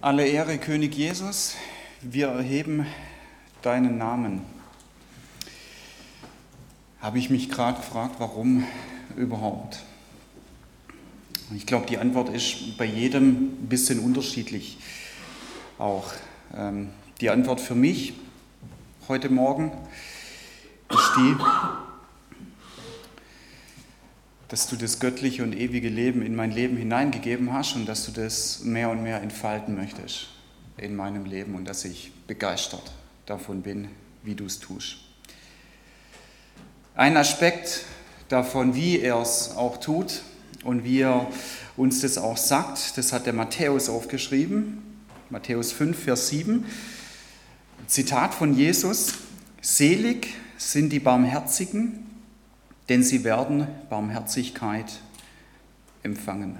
Alle 0.00 0.28
Ehre, 0.28 0.58
König 0.58 0.94
Jesus, 0.94 1.56
wir 2.02 2.28
erheben 2.28 2.86
deinen 3.62 3.98
Namen. 3.98 4.42
Habe 7.00 7.18
ich 7.18 7.30
mich 7.30 7.50
gerade 7.50 7.78
gefragt, 7.78 8.14
warum 8.18 8.64
überhaupt? 9.16 9.82
Ich 11.52 11.66
glaube, 11.66 11.86
die 11.86 11.98
Antwort 11.98 12.28
ist 12.28 12.78
bei 12.78 12.84
jedem 12.84 13.30
ein 13.60 13.68
bisschen 13.68 13.98
unterschiedlich. 13.98 14.78
Auch 15.78 16.12
ähm, 16.56 16.90
die 17.20 17.30
Antwort 17.30 17.60
für 17.60 17.74
mich 17.74 18.12
heute 19.08 19.30
Morgen 19.30 19.72
ist 20.90 21.10
die, 21.16 21.34
dass 24.48 24.66
du 24.66 24.76
das 24.76 24.98
göttliche 24.98 25.42
und 25.42 25.54
ewige 25.54 25.88
Leben 25.88 26.22
in 26.22 26.34
mein 26.34 26.50
Leben 26.50 26.76
hineingegeben 26.76 27.52
hast 27.52 27.76
und 27.76 27.86
dass 27.86 28.06
du 28.06 28.12
das 28.12 28.60
mehr 28.64 28.90
und 28.90 29.02
mehr 29.02 29.22
entfalten 29.22 29.74
möchtest 29.74 30.28
in 30.78 30.96
meinem 30.96 31.26
Leben 31.26 31.54
und 31.54 31.66
dass 31.66 31.84
ich 31.84 32.12
begeistert 32.26 32.92
davon 33.26 33.62
bin, 33.62 33.88
wie 34.22 34.34
du 34.34 34.46
es 34.46 34.58
tust. 34.58 34.96
Ein 36.94 37.16
Aspekt 37.16 37.84
davon, 38.28 38.74
wie 38.74 39.00
er 39.00 39.20
es 39.20 39.52
auch 39.54 39.78
tut 39.78 40.22
und 40.64 40.84
wie 40.84 41.00
er 41.00 41.28
uns 41.76 42.00
das 42.00 42.18
auch 42.18 42.36
sagt, 42.36 42.96
das 42.96 43.12
hat 43.12 43.26
der 43.26 43.32
Matthäus 43.34 43.88
aufgeschrieben, 43.88 44.82
Matthäus 45.30 45.72
5, 45.72 46.04
Vers 46.04 46.28
7. 46.28 46.64
Zitat 47.86 48.34
von 48.34 48.56
Jesus, 48.56 49.14
Selig 49.60 50.28
sind 50.56 50.90
die 50.90 51.00
Barmherzigen, 51.00 52.07
denn 52.88 53.02
sie 53.02 53.24
werden 53.24 53.66
Barmherzigkeit 53.90 55.00
empfangen. 56.02 56.58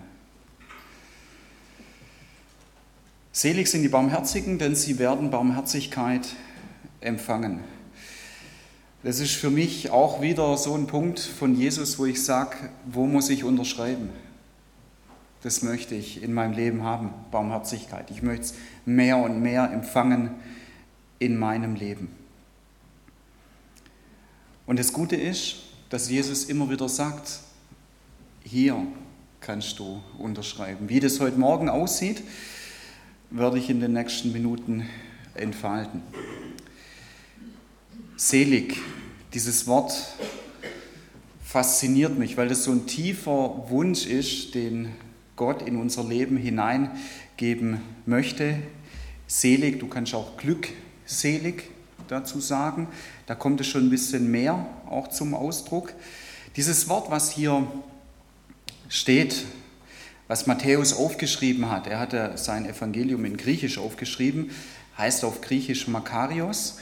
Selig 3.33 3.69
sind 3.71 3.83
die 3.83 3.89
Barmherzigen, 3.89 4.59
denn 4.59 4.75
sie 4.75 4.99
werden 4.99 5.31
Barmherzigkeit 5.31 6.29
empfangen. 7.01 7.61
Das 9.05 9.21
ist 9.21 9.37
für 9.37 9.51
mich 9.51 9.91
auch 9.91 10.21
wieder 10.21 10.57
so 10.57 10.75
ein 10.75 10.89
Punkt 10.89 11.21
von 11.21 11.55
Jesus, 11.55 11.99
wo 12.01 12.07
ich 12.07 12.25
sage, 12.25 12.57
wo 12.85 13.07
muss 13.07 13.31
ich 13.31 13.45
unterschreiben? 13.45 14.11
Das 15.43 15.63
möchte 15.63 15.95
ich 15.95 16.21
in 16.21 16.33
meinem 16.33 16.53
Leben 16.53 16.83
haben, 16.83 17.15
Barmherzigkeit. 17.31 18.11
Ich 18.11 18.23
möchte 18.23 18.47
es 18.47 18.55
mehr 18.85 19.19
und 19.19 19.41
mehr 19.41 19.71
empfangen 19.71 20.31
in 21.21 21.39
meinem 21.39 21.77
Leben. 21.77 22.09
Und 24.67 24.81
das 24.81 24.93
Gute 24.93 25.15
ist, 25.15 25.68
dass 25.89 26.11
Jesus 26.11 26.45
immer 26.45 26.71
wieder 26.71 26.89
sagt, 26.89 27.41
hier 28.43 28.87
kannst 29.41 29.79
du 29.79 30.03
unterschreiben. 30.19 30.89
Wie 30.89 31.01
das 31.01 31.21
heute 31.21 31.39
Morgen 31.39 31.69
aussieht, 31.69 32.23
werde 33.31 33.59
ich 33.59 33.71
in 33.71 33.81
den 33.81 33.93
nächsten 33.93 34.33
Minuten 34.33 34.87
entfalten. 35.35 36.03
Selig, 38.17 38.77
dieses 39.33 39.67
Wort 39.67 39.93
fasziniert 41.45 42.19
mich, 42.19 42.37
weil 42.37 42.49
das 42.49 42.65
so 42.65 42.73
ein 42.73 42.87
tiefer 42.87 43.71
Wunsch 43.71 44.07
ist, 44.07 44.55
den 44.55 44.91
Gott 45.37 45.63
in 45.63 45.77
unser 45.77 46.05
Leben 46.05 46.37
hineingeben 46.37 47.81
möchte. 48.07 48.59
Selig, 49.27 49.79
du 49.79 49.87
kannst 49.87 50.15
auch 50.15 50.37
glückselig 50.37 51.71
dazu 52.09 52.41
sagen. 52.41 52.89
Da 53.29 53.35
kommt 53.35 53.61
es 53.61 53.67
schon 53.67 53.89
ein 53.89 53.91
bisschen 53.91 54.31
mehr 54.31 54.67
auch 54.89 55.09
zum 55.09 55.35
Ausdruck. 55.35 55.93
Dieses 56.57 56.89
Wort, 56.89 57.11
was 57.11 57.31
hier 57.31 57.71
steht, 58.89 59.45
was 60.29 60.47
Matthäus 60.47 60.95
aufgeschrieben 60.95 61.71
hat, 61.71 61.87
er 61.87 61.99
hatte 61.99 62.33
sein 62.37 62.65
Evangelium 62.65 63.27
in 63.27 63.37
Griechisch 63.37 63.77
aufgeschrieben, 63.77 64.51
heißt 64.97 65.27
auf 65.27 65.43
Griechisch 65.43 65.89
Makarios. 65.89 66.79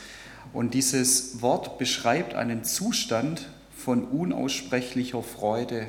Und 0.52 0.74
dieses 0.74 1.42
Wort 1.42 1.78
beschreibt 1.78 2.36
einen 2.36 2.62
Zustand 2.62 3.48
von 3.76 4.04
unaussprechlicher 4.04 5.24
Freude 5.24 5.88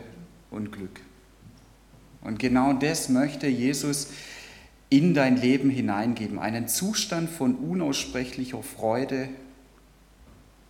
und 0.50 0.72
Glück. 0.72 1.02
Und 2.22 2.40
genau 2.40 2.74
das 2.74 3.10
möchte 3.10 3.46
Jesus 3.46 4.08
in 4.90 5.14
dein 5.14 5.40
Leben 5.40 5.70
hineingeben, 5.70 6.40
einen 6.40 6.68
Zustand 6.68 7.30
von 7.30 7.54
unaussprechlicher 7.54 8.64
Freude 8.64 9.30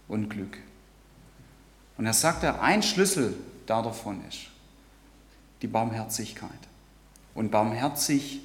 und 0.07 0.29
Glück. 0.29 0.57
Und 1.97 2.05
er 2.05 2.13
sagt, 2.13 2.43
ein 2.43 2.83
Schlüssel 2.83 3.33
davon 3.65 4.21
ist 4.27 4.47
die 5.61 5.67
Barmherzigkeit. 5.67 6.49
Und 7.33 7.51
barmherzig 7.51 8.41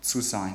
zu 0.00 0.20
sein. 0.20 0.54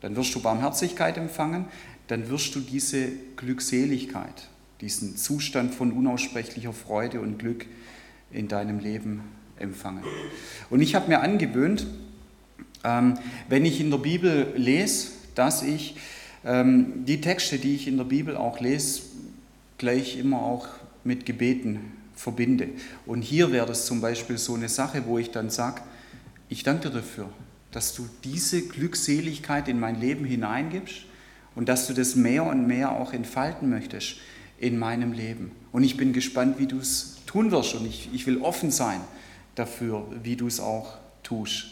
Dann 0.00 0.16
wirst 0.16 0.34
du 0.34 0.40
Barmherzigkeit 0.40 1.16
empfangen, 1.16 1.66
dann 2.08 2.28
wirst 2.28 2.54
du 2.54 2.60
diese 2.60 3.08
Glückseligkeit, 3.36 4.48
diesen 4.80 5.16
Zustand 5.16 5.74
von 5.74 5.92
unaussprechlicher 5.92 6.72
Freude 6.72 7.20
und 7.20 7.38
Glück 7.38 7.66
in 8.32 8.48
deinem 8.48 8.80
Leben 8.80 9.22
empfangen. 9.58 10.02
Und 10.70 10.80
ich 10.80 10.94
habe 10.94 11.08
mir 11.08 11.20
angewöhnt, 11.20 11.86
ähm, 12.82 13.18
wenn 13.48 13.64
ich 13.64 13.80
in 13.80 13.90
der 13.90 13.98
Bibel 13.98 14.52
lese, 14.56 15.12
dass 15.34 15.62
ich 15.62 15.96
ähm, 16.44 17.04
die 17.04 17.20
Texte, 17.20 17.58
die 17.58 17.74
ich 17.74 17.86
in 17.86 17.96
der 17.96 18.04
Bibel 18.04 18.36
auch 18.36 18.60
lese, 18.60 19.02
gleich 19.80 20.18
immer 20.18 20.42
auch 20.42 20.68
mit 21.04 21.24
Gebeten 21.24 21.92
verbinde. 22.14 22.68
Und 23.06 23.22
hier 23.22 23.50
wäre 23.50 23.64
das 23.66 23.86
zum 23.86 24.02
Beispiel 24.02 24.36
so 24.36 24.54
eine 24.54 24.68
Sache, 24.68 25.06
wo 25.06 25.18
ich 25.18 25.30
dann 25.30 25.48
sage, 25.48 25.80
ich 26.50 26.62
danke 26.62 26.90
dir 26.90 26.96
dafür, 26.96 27.30
dass 27.72 27.94
du 27.94 28.06
diese 28.22 28.60
Glückseligkeit 28.60 29.68
in 29.68 29.80
mein 29.80 29.98
Leben 29.98 30.26
hineingibst 30.26 31.06
und 31.54 31.70
dass 31.70 31.86
du 31.86 31.94
das 31.94 32.14
mehr 32.14 32.44
und 32.44 32.66
mehr 32.66 32.92
auch 32.92 33.14
entfalten 33.14 33.70
möchtest 33.70 34.16
in 34.58 34.78
meinem 34.78 35.12
Leben. 35.12 35.52
Und 35.72 35.82
ich 35.82 35.96
bin 35.96 36.12
gespannt, 36.12 36.58
wie 36.58 36.66
du 36.66 36.78
es 36.78 37.16
tun 37.24 37.50
wirst 37.50 37.74
und 37.74 37.86
ich, 37.86 38.10
ich 38.12 38.26
will 38.26 38.42
offen 38.42 38.70
sein 38.70 39.00
dafür, 39.54 40.06
wie 40.22 40.36
du 40.36 40.46
es 40.46 40.60
auch 40.60 40.98
tust. 41.22 41.68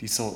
Dieser 0.00 0.34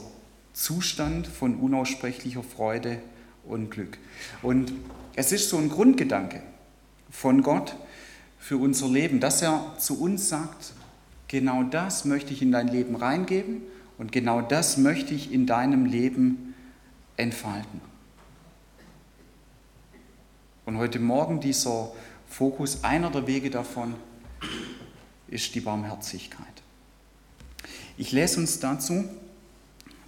Zustand 0.53 1.27
von 1.27 1.57
unaussprechlicher 1.57 2.45
Freude 2.45 3.03
und 3.45 3.73
Glück. 3.73 3.99
Und 4.41 4.73
es 5.17 5.33
ist 5.33 5.49
so 5.49 5.59
ein 5.59 5.69
Grundgedanke 5.69 6.43
von 7.13 7.43
Gott 7.43 7.77
für 8.41 8.57
unser 8.57 8.89
Leben, 8.89 9.21
dass 9.21 9.43
er 9.43 9.77
zu 9.79 10.01
uns 10.01 10.29
sagt, 10.29 10.73
genau 11.29 11.63
das 11.63 12.05
möchte 12.05 12.33
ich 12.33 12.43
in 12.43 12.51
dein 12.51 12.67
Leben 12.67 12.97
reingeben 12.97 13.63
und 13.99 14.11
genau 14.11 14.41
das 14.41 14.79
möchte 14.79 15.15
ich 15.15 15.31
in 15.31 15.47
deinem 15.47 15.85
Leben 15.85 16.55
entfalten. 17.17 17.81
Und 20.65 20.79
heute 20.79 20.99
Morgen 20.99 21.39
dieser 21.39 21.93
Fokus, 22.29 22.83
einer 22.83 23.11
der 23.11 23.27
Wege 23.27 23.51
davon 23.51 23.95
ist 25.29 25.55
die 25.55 25.61
Barmherzigkeit. 25.61 26.47
Ich 27.97 28.11
lese 28.11 28.41
uns 28.41 28.59
dazu 28.59 29.05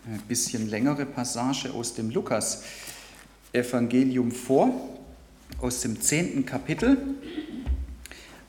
eine 0.06 0.18
bisschen 0.26 0.68
längere 0.68 1.06
Passage 1.06 1.72
aus 1.72 1.94
dem 1.94 2.10
Lukas 2.10 2.64
Evangelium 3.52 4.32
vor 4.32 4.72
aus 5.60 5.80
dem 5.80 6.00
zehnten 6.00 6.46
Kapitel 6.46 6.98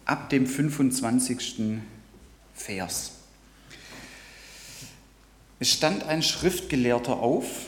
ab 0.06 0.30
dem 0.30 0.48
25. 0.48 1.80
Vers. 2.54 3.12
Es 5.60 5.72
stand 5.72 6.04
ein 6.04 6.22
Schriftgelehrter 6.22 7.18
auf 7.18 7.66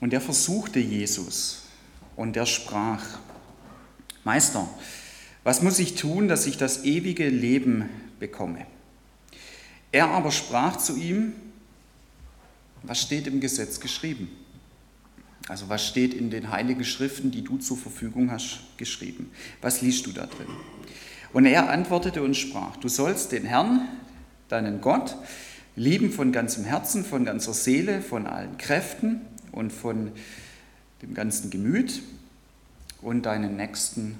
und 0.00 0.12
er 0.12 0.20
versuchte 0.20 0.78
Jesus 0.78 1.62
und 2.16 2.36
er 2.36 2.46
sprach, 2.46 3.02
Meister, 4.24 4.68
was 5.44 5.62
muss 5.62 5.78
ich 5.78 5.94
tun, 5.94 6.26
dass 6.26 6.46
ich 6.46 6.56
das 6.56 6.84
ewige 6.84 7.28
Leben 7.28 7.88
bekomme? 8.18 8.66
Er 9.92 10.08
aber 10.08 10.32
sprach 10.32 10.76
zu 10.76 10.96
ihm, 10.96 11.34
was 12.82 13.00
steht 13.00 13.26
im 13.26 13.40
Gesetz 13.40 13.80
geschrieben? 13.80 14.28
Also 15.48 15.68
was 15.68 15.86
steht 15.86 16.12
in 16.12 16.30
den 16.30 16.50
heiligen 16.50 16.84
Schriften, 16.84 17.30
die 17.30 17.42
du 17.42 17.58
zur 17.58 17.76
Verfügung 17.76 18.30
hast, 18.30 18.60
geschrieben? 18.76 19.30
Was 19.60 19.80
liest 19.80 20.06
du 20.06 20.12
da 20.12 20.26
drin? 20.26 20.48
Und 21.32 21.46
er 21.46 21.70
antwortete 21.70 22.22
und 22.22 22.36
sprach, 22.36 22.76
du 22.76 22.88
sollst 22.88 23.32
den 23.32 23.44
Herrn, 23.44 23.88
deinen 24.48 24.80
Gott, 24.80 25.16
lieben 25.76 26.10
von 26.10 26.32
ganzem 26.32 26.64
Herzen, 26.64 27.04
von 27.04 27.24
ganzer 27.24 27.52
Seele, 27.52 28.00
von 28.00 28.26
allen 28.26 28.58
Kräften 28.58 29.20
und 29.52 29.72
von 29.72 30.12
dem 31.02 31.14
ganzen 31.14 31.50
Gemüt 31.50 32.02
und 33.02 33.26
deinen 33.26 33.56
Nächsten 33.56 34.18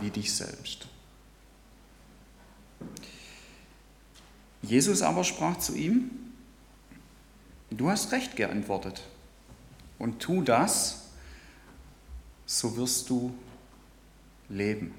wie 0.00 0.10
dich 0.10 0.32
selbst. 0.32 0.86
Jesus 4.62 5.02
aber 5.02 5.24
sprach 5.24 5.58
zu 5.58 5.74
ihm, 5.74 6.10
du 7.70 7.90
hast 7.90 8.12
recht 8.12 8.36
geantwortet 8.36 9.02
und 10.02 10.18
tu 10.18 10.42
das, 10.42 11.10
so 12.44 12.76
wirst 12.76 13.08
du 13.08 13.32
leben. 14.48 14.92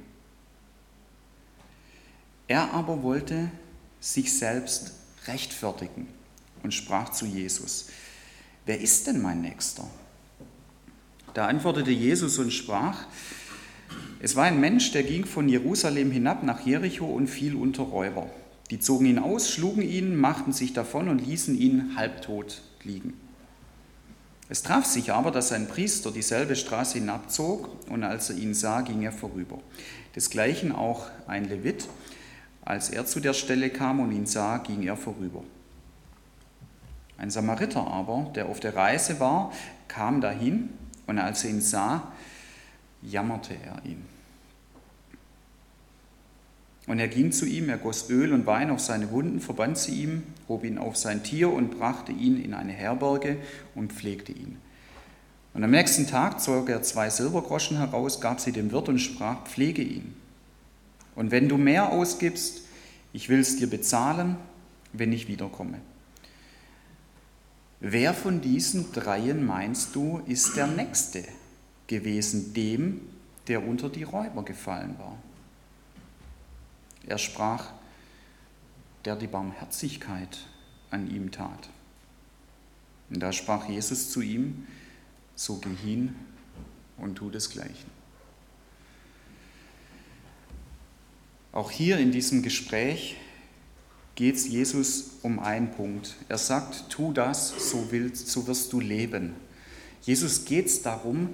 Er 2.47 2.73
aber 2.73 3.03
wollte 3.03 3.51
sich 3.99 4.37
selbst 4.37 4.93
rechtfertigen 5.27 6.07
und 6.63 6.73
sprach 6.73 7.09
zu 7.09 7.25
Jesus, 7.25 7.87
wer 8.65 8.79
ist 8.79 9.05
denn 9.07 9.21
mein 9.21 9.41
Nächster? 9.41 9.85
Da 11.33 11.47
antwortete 11.47 11.91
Jesus 11.91 12.39
und 12.39 12.53
sprach, 12.53 13.05
es 14.21 14.37
war 14.37 14.45
ein 14.45 14.61
Mensch, 14.61 14.93
der 14.93 15.03
ging 15.03 15.25
von 15.25 15.49
Jerusalem 15.49 16.11
hinab 16.11 16.43
nach 16.43 16.65
Jericho 16.65 17.07
und 17.07 17.27
fiel 17.27 17.55
unter 17.55 17.83
Räuber. 17.83 18.29
Die 18.71 18.79
zogen 18.79 19.07
ihn 19.07 19.19
aus, 19.19 19.51
schlugen 19.51 19.81
ihn, 19.81 20.15
machten 20.15 20.53
sich 20.53 20.71
davon 20.71 21.09
und 21.09 21.27
ließen 21.27 21.59
ihn 21.59 21.97
halbtot 21.97 22.61
liegen. 22.83 23.19
Es 24.49 24.61
traf 24.61 24.85
sich 24.85 25.11
aber, 25.11 25.31
dass 25.31 25.51
ein 25.51 25.67
Priester 25.67 26.11
dieselbe 26.11 26.55
Straße 26.55 26.99
hinabzog 26.99 27.69
und 27.89 28.03
als 28.03 28.29
er 28.29 28.37
ihn 28.37 28.53
sah, 28.53 28.81
ging 28.81 29.01
er 29.01 29.11
vorüber. 29.11 29.59
Desgleichen 30.15 30.71
auch 30.71 31.07
ein 31.27 31.45
Levit. 31.45 31.87
Als 32.65 32.89
er 32.89 33.05
zu 33.05 33.19
der 33.19 33.33
Stelle 33.33 33.69
kam 33.69 33.99
und 33.99 34.11
ihn 34.11 34.25
sah, 34.25 34.57
ging 34.57 34.83
er 34.83 34.95
vorüber. 34.95 35.43
Ein 37.17 37.29
Samariter 37.29 37.85
aber, 37.87 38.31
der 38.35 38.47
auf 38.47 38.59
der 38.59 38.75
Reise 38.75 39.19
war, 39.19 39.51
kam 39.87 40.21
dahin 40.21 40.69
und 41.07 41.19
als 41.19 41.43
er 41.43 41.49
ihn 41.51 41.61
sah, 41.61 42.11
jammerte 43.01 43.53
er 43.53 43.83
ihn. 43.85 44.12
Und 46.85 46.99
er 46.99 47.07
ging 47.07 47.31
zu 47.31 47.45
ihm, 47.45 47.69
er 47.69 47.77
goss 47.77 48.09
Öl 48.09 48.33
und 48.33 48.45
Wein 48.45 48.69
auf 48.69 48.79
seine 48.79 49.11
Wunden, 49.11 49.39
verband 49.39 49.77
sie 49.77 50.03
ihm, 50.03 50.23
hob 50.49 50.65
ihn 50.65 50.77
auf 50.77 50.97
sein 50.97 51.23
Tier 51.23 51.51
und 51.51 51.79
brachte 51.79 52.11
ihn 52.11 52.43
in 52.43 52.53
eine 52.53 52.73
Herberge 52.73 53.37
und 53.73 53.93
pflegte 53.93 54.33
ihn. 54.33 54.57
Und 55.53 55.63
am 55.63 55.71
nächsten 55.71 56.07
Tag 56.07 56.41
zog 56.41 56.67
er 56.69 56.81
zwei 56.81 57.09
Silbergroschen 57.09 57.77
heraus, 57.77 58.19
gab 58.19 58.39
sie 58.39 58.51
dem 58.51 58.71
Wirt 58.71 58.89
und 58.89 58.99
sprach, 58.99 59.45
pflege 59.45 59.83
ihn. 59.83 60.13
Und 61.15 61.31
wenn 61.31 61.47
du 61.47 61.57
mehr 61.57 61.91
ausgibst, 61.91 62.63
ich 63.13 63.29
will 63.29 63.39
es 63.39 63.55
dir 63.57 63.69
bezahlen, 63.69 64.35
wenn 64.91 65.13
ich 65.13 65.27
wiederkomme. 65.27 65.79
Wer 67.79 68.13
von 68.13 68.41
diesen 68.41 68.91
dreien 68.91 69.45
meinst 69.45 69.95
du, 69.95 70.21
ist 70.25 70.57
der 70.57 70.67
Nächste 70.67 71.23
gewesen, 71.87 72.53
dem, 72.53 73.01
der 73.47 73.67
unter 73.67 73.89
die 73.89 74.03
Räuber 74.03 74.43
gefallen 74.43 74.95
war? 74.97 75.17
Er 77.05 77.17
sprach, 77.17 77.71
der 79.05 79.15
die 79.15 79.27
Barmherzigkeit 79.27 80.39
an 80.89 81.09
ihm 81.09 81.31
tat. 81.31 81.69
Und 83.09 83.19
da 83.19 83.31
sprach 83.31 83.67
Jesus 83.67 84.11
zu 84.11 84.21
ihm, 84.21 84.67
so 85.35 85.57
geh 85.57 85.75
hin 85.75 86.15
und 86.97 87.15
tu 87.15 87.29
desgleichen. 87.29 87.91
Auch 91.51 91.69
hier 91.69 91.99
in 91.99 92.11
diesem 92.11 92.41
Gespräch 92.41 93.17
geht 94.15 94.35
es 94.35 94.47
Jesus 94.47 95.17
um 95.21 95.39
einen 95.39 95.71
Punkt. 95.71 96.15
Er 96.29 96.37
sagt, 96.37 96.89
tu 96.89 97.13
das, 97.13 97.69
so, 97.69 97.91
willst, 97.91 98.27
so 98.27 98.47
wirst 98.47 98.73
du 98.73 98.79
leben. 98.79 99.35
Jesus 100.01 100.45
geht 100.45 100.67
es 100.67 100.81
darum, 100.81 101.29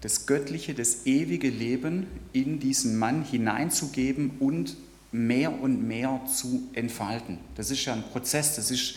das 0.00 0.26
göttliche, 0.26 0.74
das 0.74 1.06
ewige 1.06 1.48
Leben 1.48 2.06
in 2.32 2.58
diesen 2.58 2.98
Mann 2.98 3.22
hineinzugeben 3.22 4.32
und 4.40 4.76
mehr 5.12 5.60
und 5.60 5.86
mehr 5.86 6.20
zu 6.26 6.68
entfalten. 6.72 7.38
Das 7.56 7.70
ist 7.70 7.84
ja 7.84 7.92
ein 7.92 8.02
Prozess, 8.02 8.56
das 8.56 8.70
ist 8.70 8.96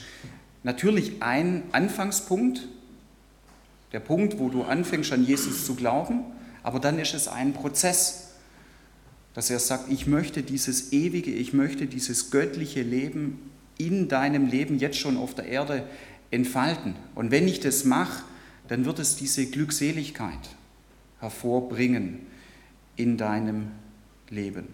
natürlich 0.64 1.22
ein 1.22 1.64
Anfangspunkt, 1.72 2.68
der 3.92 4.00
Punkt, 4.00 4.40
wo 4.40 4.50
du 4.50 4.64
anfängst 4.64 5.12
an 5.12 5.26
Jesus 5.26 5.66
zu 5.66 5.76
glauben, 5.76 6.24
aber 6.64 6.80
dann 6.80 7.00
ist 7.00 7.14
es 7.14 7.28
ein 7.28 7.54
Prozess, 7.54 8.30
dass 9.34 9.50
er 9.50 9.60
sagt, 9.60 9.92
ich 9.92 10.08
möchte 10.08 10.44
dieses 10.44 10.94
ewige, 10.94 11.32
ich 11.32 11.54
möchte 11.54 11.88
dieses 11.88 12.32
göttliche 12.32 12.82
Leben 12.82 13.52
in 13.78 14.08
deinem 14.08 14.48
Leben 14.48 14.78
jetzt 14.78 14.98
schon 14.98 15.18
auf 15.18 15.34
der 15.34 15.46
Erde 15.46 15.88
entfalten. 16.32 16.96
Und 17.16 17.32
wenn 17.32 17.48
ich 17.48 17.60
das 17.60 17.86
mache, 17.86 18.24
dann 18.68 18.86
wird 18.86 19.00
es 19.00 19.16
diese 19.16 19.46
Glückseligkeit 19.48 20.50
hervorbringen 21.20 22.20
in 22.96 23.18
deinem 23.18 23.72
Leben. 24.30 24.68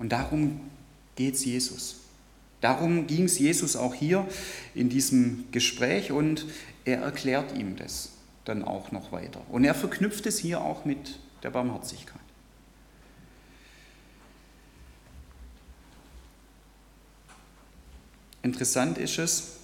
Und 0.00 0.10
darum 0.10 0.60
geht 1.14 1.34
es 1.34 1.44
Jesus. 1.44 1.96
Darum 2.60 3.06
ging 3.06 3.24
es 3.24 3.38
Jesus 3.38 3.76
auch 3.76 3.94
hier 3.94 4.26
in 4.74 4.88
diesem 4.88 5.44
Gespräch 5.52 6.10
und 6.10 6.46
er 6.84 7.02
erklärt 7.02 7.56
ihm 7.56 7.76
das 7.76 8.10
dann 8.44 8.64
auch 8.64 8.90
noch 8.92 9.12
weiter. 9.12 9.40
Und 9.50 9.64
er 9.64 9.74
verknüpft 9.74 10.26
es 10.26 10.38
hier 10.38 10.60
auch 10.60 10.84
mit 10.84 11.18
der 11.42 11.50
Barmherzigkeit. 11.50 12.20
Interessant 18.42 18.96
ist 18.96 19.18
es, 19.18 19.56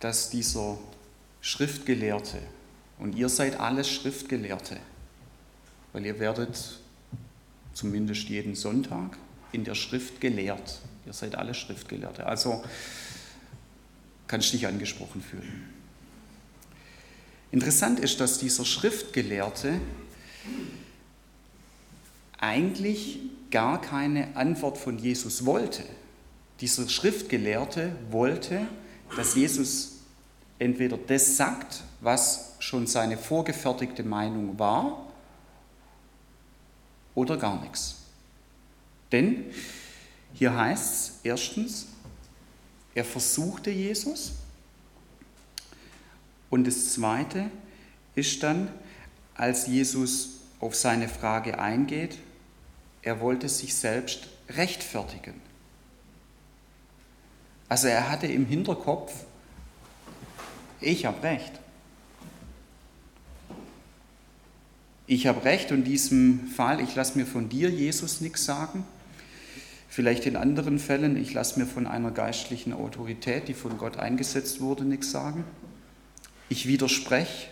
dass 0.00 0.28
dieser 0.28 0.76
Schriftgelehrte, 1.40 2.38
und 2.98 3.14
ihr 3.14 3.30
seid 3.30 3.58
alles 3.60 3.90
Schriftgelehrte, 3.90 4.78
weil 5.92 6.04
ihr 6.04 6.18
werdet 6.18 6.80
zumindest 7.76 8.30
jeden 8.30 8.54
Sonntag, 8.54 9.18
in 9.52 9.62
der 9.62 9.74
Schrift 9.74 10.20
gelehrt. 10.20 10.80
Ihr 11.04 11.12
seid 11.12 11.34
alle 11.34 11.52
Schriftgelehrte. 11.52 12.26
Also 12.26 12.64
kannst 14.26 14.48
du 14.48 14.56
dich 14.56 14.66
angesprochen 14.66 15.20
fühlen. 15.20 15.68
Interessant 17.52 18.00
ist, 18.00 18.18
dass 18.18 18.38
dieser 18.38 18.64
Schriftgelehrte 18.64 19.78
eigentlich 22.38 23.20
gar 23.50 23.80
keine 23.80 24.34
Antwort 24.36 24.78
von 24.78 24.98
Jesus 24.98 25.44
wollte. 25.44 25.84
Dieser 26.60 26.88
Schriftgelehrte 26.88 27.94
wollte, 28.10 28.66
dass 29.16 29.34
Jesus 29.34 29.98
entweder 30.58 30.96
das 30.96 31.36
sagt, 31.36 31.82
was 32.00 32.54
schon 32.58 32.86
seine 32.86 33.18
vorgefertigte 33.18 34.02
Meinung 34.02 34.58
war, 34.58 35.05
oder 37.16 37.36
gar 37.36 37.60
nichts. 37.60 37.96
Denn 39.10 39.46
hier 40.32 40.56
heißt 40.56 40.94
es 40.94 41.12
erstens, 41.24 41.86
er 42.94 43.04
versuchte 43.04 43.70
Jesus. 43.70 44.34
Und 46.50 46.66
das 46.66 46.92
Zweite 46.92 47.50
ist 48.14 48.42
dann, 48.44 48.68
als 49.34 49.66
Jesus 49.66 50.36
auf 50.60 50.76
seine 50.76 51.08
Frage 51.08 51.58
eingeht, 51.58 52.18
er 53.02 53.20
wollte 53.20 53.48
sich 53.48 53.74
selbst 53.74 54.28
rechtfertigen. 54.48 55.40
Also 57.68 57.88
er 57.88 58.10
hatte 58.10 58.26
im 58.26 58.46
Hinterkopf, 58.46 59.12
ich 60.80 61.04
habe 61.04 61.22
recht. 61.22 61.52
Ich 65.08 65.28
habe 65.28 65.44
recht 65.44 65.70
in 65.70 65.84
diesem 65.84 66.48
Fall, 66.48 66.80
ich 66.80 66.94
lasse 66.96 67.16
mir 67.16 67.26
von 67.26 67.48
dir, 67.48 67.70
Jesus, 67.70 68.20
nichts 68.20 68.44
sagen. 68.44 68.84
Vielleicht 69.88 70.26
in 70.26 70.34
anderen 70.34 70.80
Fällen, 70.80 71.16
ich 71.16 71.32
lasse 71.32 71.60
mir 71.60 71.66
von 71.66 71.86
einer 71.86 72.10
geistlichen 72.10 72.72
Autorität, 72.72 73.46
die 73.46 73.54
von 73.54 73.78
Gott 73.78 73.98
eingesetzt 73.98 74.60
wurde, 74.60 74.84
nichts 74.84 75.12
sagen. 75.12 75.44
Ich 76.48 76.66
widerspreche 76.66 77.48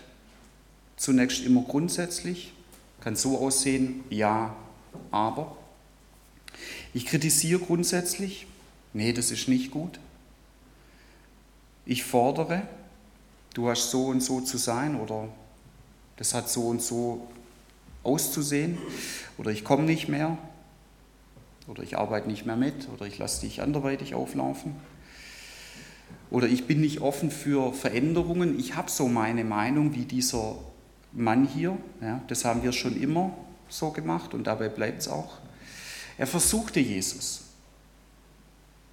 zunächst 0.97 1.45
immer 1.45 1.63
grundsätzlich, 1.63 2.53
kann 3.01 3.15
so 3.15 3.39
aussehen, 3.39 4.03
ja, 4.11 4.57
aber. 5.13 5.57
Ich 6.93 7.07
kritisiere 7.07 7.61
grundsätzlich, 7.61 8.47
nee, 8.93 9.13
das 9.13 9.31
ist 9.31 9.49
nicht 9.49 9.71
gut. 9.71 10.01
Ich 11.87 12.03
fordere, 12.03 12.63
du 13.55 13.69
hast 13.69 13.91
so 13.91 14.07
und 14.07 14.23
so 14.23 14.41
zu 14.41 14.59
sein 14.59 15.01
oder 15.01 15.29
das 16.17 16.35
hat 16.35 16.49
so 16.49 16.69
und 16.69 16.83
so 16.83 17.29
auszusehen 18.05 18.79
oder 19.39 19.51
ich 19.51 19.65
komme 19.65 19.85
nicht 19.85 20.09
mehr 20.09 20.39
oder 21.67 21.83
ich 21.83 21.97
arbeite 21.99 22.29
nicht 22.29 22.47
mehr 22.47 22.57
mit 22.57 22.89
oder 22.95 23.07
ich 23.07 23.19
lasse 23.19 23.41
dich 23.41 23.63
anderweitig 23.63 24.15
auflaufen 24.15 24.77
oder 26.31 26.47
ich 26.47 26.67
bin 26.67 26.81
nicht 26.81 27.01
offen 27.01 27.31
für 27.31 27.73
Veränderungen. 27.73 28.59
Ich 28.59 28.75
habe 28.75 28.91
so 28.91 29.09
meine 29.09 29.45
Meinung 29.45 29.95
wie 29.95 30.05
dieser 30.05 30.57
Mann 31.13 31.47
hier. 31.47 31.77
Ja, 32.01 32.21
das 32.29 32.45
haben 32.45 32.63
wir 32.63 32.73
schon 32.73 33.01
immer 33.01 33.37
so 33.69 33.91
gemacht 33.91 34.35
und 34.35 34.45
dabei 34.45 34.69
bleibt 34.69 35.03
es 35.03 35.09
auch. 35.09 35.39
Er 36.19 36.27
versuchte 36.27 36.81
Jesus 36.81 37.43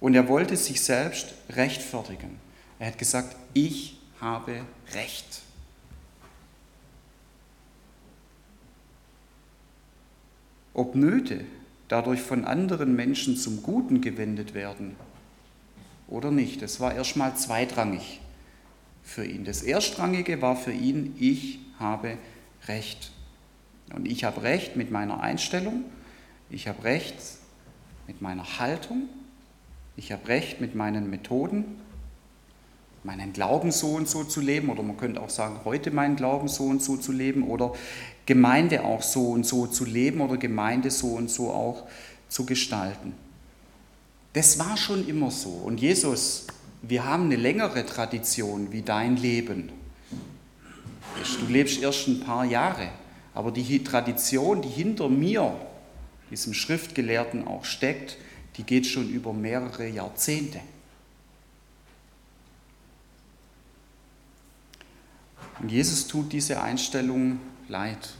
und 0.00 0.14
er 0.14 0.28
wollte 0.28 0.56
sich 0.56 0.80
selbst 0.80 1.34
rechtfertigen. 1.50 2.38
Er 2.78 2.88
hat 2.88 2.98
gesagt, 2.98 3.36
ich 3.54 3.98
habe 4.20 4.64
Recht. 4.94 5.42
Ob 10.74 10.94
Nöte 10.94 11.44
dadurch 11.88 12.20
von 12.20 12.44
anderen 12.44 12.96
Menschen 12.96 13.36
zum 13.36 13.62
Guten 13.62 14.00
gewendet 14.00 14.54
werden 14.54 14.96
oder 16.08 16.30
nicht. 16.30 16.62
Das 16.62 16.80
war 16.80 16.94
erstmal 16.94 17.36
zweitrangig 17.36 18.20
für 19.02 19.24
ihn. 19.24 19.44
Das 19.44 19.62
Erstrangige 19.62 20.40
war 20.40 20.56
für 20.56 20.72
ihn, 20.72 21.14
ich 21.18 21.58
habe 21.78 22.16
Recht. 22.68 23.12
Und 23.94 24.06
ich 24.06 24.24
habe 24.24 24.42
Recht 24.42 24.76
mit 24.76 24.90
meiner 24.90 25.20
Einstellung, 25.20 25.84
ich 26.48 26.68
habe 26.68 26.84
Recht 26.84 27.16
mit 28.06 28.22
meiner 28.22 28.58
Haltung, 28.58 29.08
ich 29.96 30.12
habe 30.12 30.28
Recht 30.28 30.60
mit 30.60 30.74
meinen 30.74 31.10
Methoden, 31.10 31.64
meinen 33.04 33.32
Glauben 33.32 33.72
so 33.72 33.88
und 33.88 34.08
so 34.08 34.24
zu 34.24 34.40
leben 34.40 34.70
oder 34.70 34.82
man 34.82 34.96
könnte 34.96 35.20
auch 35.20 35.30
sagen, 35.30 35.60
heute 35.64 35.90
meinen 35.90 36.16
Glauben 36.16 36.48
so 36.48 36.64
und 36.64 36.82
so 36.82 36.96
zu 36.96 37.12
leben 37.12 37.42
oder 37.42 37.72
Gemeinde 38.26 38.84
auch 38.84 39.02
so 39.02 39.30
und 39.30 39.44
so 39.44 39.66
zu 39.66 39.84
leben 39.84 40.20
oder 40.20 40.36
Gemeinde 40.36 40.90
so 40.90 41.08
und 41.08 41.30
so 41.30 41.50
auch 41.50 41.86
zu 42.28 42.46
gestalten. 42.46 43.14
Das 44.32 44.58
war 44.58 44.76
schon 44.76 45.06
immer 45.06 45.30
so. 45.30 45.50
Und 45.50 45.80
Jesus, 45.80 46.46
wir 46.82 47.04
haben 47.04 47.24
eine 47.24 47.36
längere 47.36 47.84
Tradition 47.84 48.72
wie 48.72 48.82
dein 48.82 49.16
Leben. 49.16 49.70
Du 51.40 51.52
lebst 51.52 51.80
erst 51.82 52.08
ein 52.08 52.20
paar 52.20 52.44
Jahre, 52.44 52.88
aber 53.34 53.50
die 53.50 53.84
Tradition, 53.84 54.62
die 54.62 54.68
hinter 54.68 55.08
mir, 55.08 55.54
diesem 56.30 56.54
Schriftgelehrten 56.54 57.46
auch 57.46 57.64
steckt, 57.64 58.16
die 58.56 58.62
geht 58.62 58.86
schon 58.86 59.08
über 59.10 59.32
mehrere 59.32 59.88
Jahrzehnte. 59.88 60.60
Und 65.60 65.70
Jesus 65.70 66.08
tut 66.08 66.32
diese 66.32 66.60
Einstellung 66.60 67.38
leid. 67.68 68.14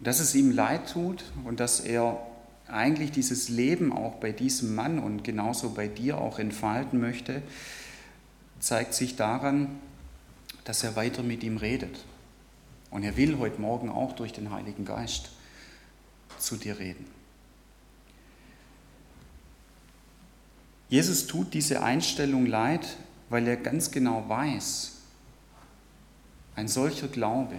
Dass 0.00 0.20
es 0.20 0.34
ihm 0.34 0.52
leid 0.52 0.92
tut 0.92 1.24
und 1.44 1.60
dass 1.60 1.80
er 1.80 2.20
eigentlich 2.68 3.10
dieses 3.10 3.48
Leben 3.48 3.92
auch 3.92 4.16
bei 4.16 4.32
diesem 4.32 4.74
Mann 4.74 4.98
und 4.98 5.24
genauso 5.24 5.70
bei 5.70 5.88
dir 5.88 6.18
auch 6.18 6.38
entfalten 6.38 7.00
möchte, 7.00 7.42
zeigt 8.60 8.94
sich 8.94 9.16
daran, 9.16 9.78
dass 10.64 10.84
er 10.84 10.96
weiter 10.96 11.22
mit 11.22 11.42
ihm 11.42 11.56
redet. 11.56 12.04
Und 12.90 13.02
er 13.02 13.16
will 13.16 13.38
heute 13.38 13.60
Morgen 13.60 13.88
auch 13.88 14.12
durch 14.12 14.32
den 14.32 14.50
Heiligen 14.50 14.84
Geist 14.84 15.30
zu 16.38 16.56
dir 16.56 16.78
reden. 16.78 17.17
Jesus 20.88 21.26
tut 21.26 21.52
diese 21.52 21.82
Einstellung 21.82 22.46
leid, 22.46 22.96
weil 23.28 23.46
er 23.46 23.56
ganz 23.56 23.90
genau 23.90 24.24
weiß, 24.28 24.92
ein 26.56 26.68
solcher 26.68 27.08
Glaube, 27.08 27.56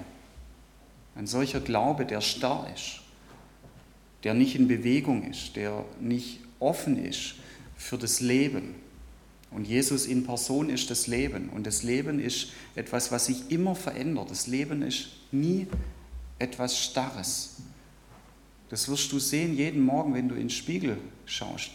ein 1.16 1.28
solcher 1.28 1.60
Glaube, 1.60 2.06
der 2.06 2.22
starr 2.22 2.70
ist, 2.74 3.02
der 4.24 4.34
nicht 4.34 4.56
in 4.56 4.68
Bewegung 4.68 5.30
ist, 5.30 5.56
der 5.56 5.86
nicht 6.00 6.40
offen 6.60 7.04
ist 7.04 7.36
für 7.78 7.98
das 7.98 8.20
Leben. 8.20 8.76
Und 9.52 9.66
Jesus 9.66 10.06
in 10.06 10.26
Person 10.26 10.70
ist 10.70 10.92
das 10.92 11.08
Leben. 11.08 11.50
Und 11.50 11.66
das 11.66 11.84
Leben 11.84 12.20
ist 12.20 12.50
etwas, 12.76 13.12
was 13.12 13.28
sich 13.28 13.50
immer 13.50 13.76
verändert. 13.76 14.30
Das 14.30 14.48
Leben 14.48 14.82
ist 14.82 15.10
nie 15.32 15.68
etwas 16.38 16.78
Starres. 16.78 17.58
Das 18.70 18.88
wirst 18.88 19.12
du 19.12 19.20
sehen 19.20 19.56
jeden 19.56 19.82
Morgen, 19.82 20.14
wenn 20.14 20.30
du 20.30 20.36
in 20.36 20.42
den 20.42 20.50
Spiegel 20.50 20.98
schaust. 21.26 21.72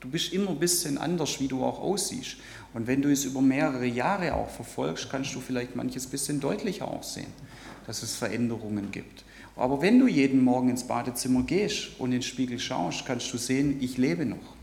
Du 0.00 0.08
bist 0.08 0.32
immer 0.32 0.50
ein 0.50 0.58
bisschen 0.58 0.96
anders, 0.98 1.40
wie 1.40 1.48
du 1.48 1.62
auch 1.62 1.78
aussiehst. 1.78 2.36
Und 2.72 2.86
wenn 2.86 3.02
du 3.02 3.10
es 3.10 3.24
über 3.24 3.42
mehrere 3.42 3.86
Jahre 3.86 4.34
auch 4.34 4.48
verfolgst, 4.48 5.10
kannst 5.10 5.34
du 5.34 5.40
vielleicht 5.40 5.76
manches 5.76 6.06
bisschen 6.06 6.40
deutlicher 6.40 6.88
auch 6.88 7.02
sehen, 7.02 7.32
dass 7.86 8.02
es 8.02 8.16
Veränderungen 8.16 8.90
gibt. 8.90 9.24
Aber 9.56 9.82
wenn 9.82 9.98
du 9.98 10.06
jeden 10.06 10.42
Morgen 10.42 10.70
ins 10.70 10.84
Badezimmer 10.84 11.42
gehst 11.42 11.90
und 11.98 12.06
in 12.06 12.18
den 12.18 12.22
Spiegel 12.22 12.58
schaust, 12.58 13.04
kannst 13.04 13.32
du 13.32 13.36
sehen, 13.36 13.76
ich 13.82 13.98
lebe 13.98 14.24
noch. 14.24 14.56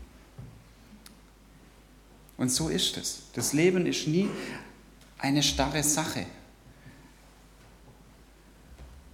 Und 2.36 2.50
so 2.50 2.68
ist 2.68 2.96
es. 2.96 3.22
Das 3.34 3.52
Leben 3.52 3.86
ist 3.86 4.08
nie 4.08 4.28
eine 5.18 5.42
starre 5.42 5.82
Sache. 5.82 6.26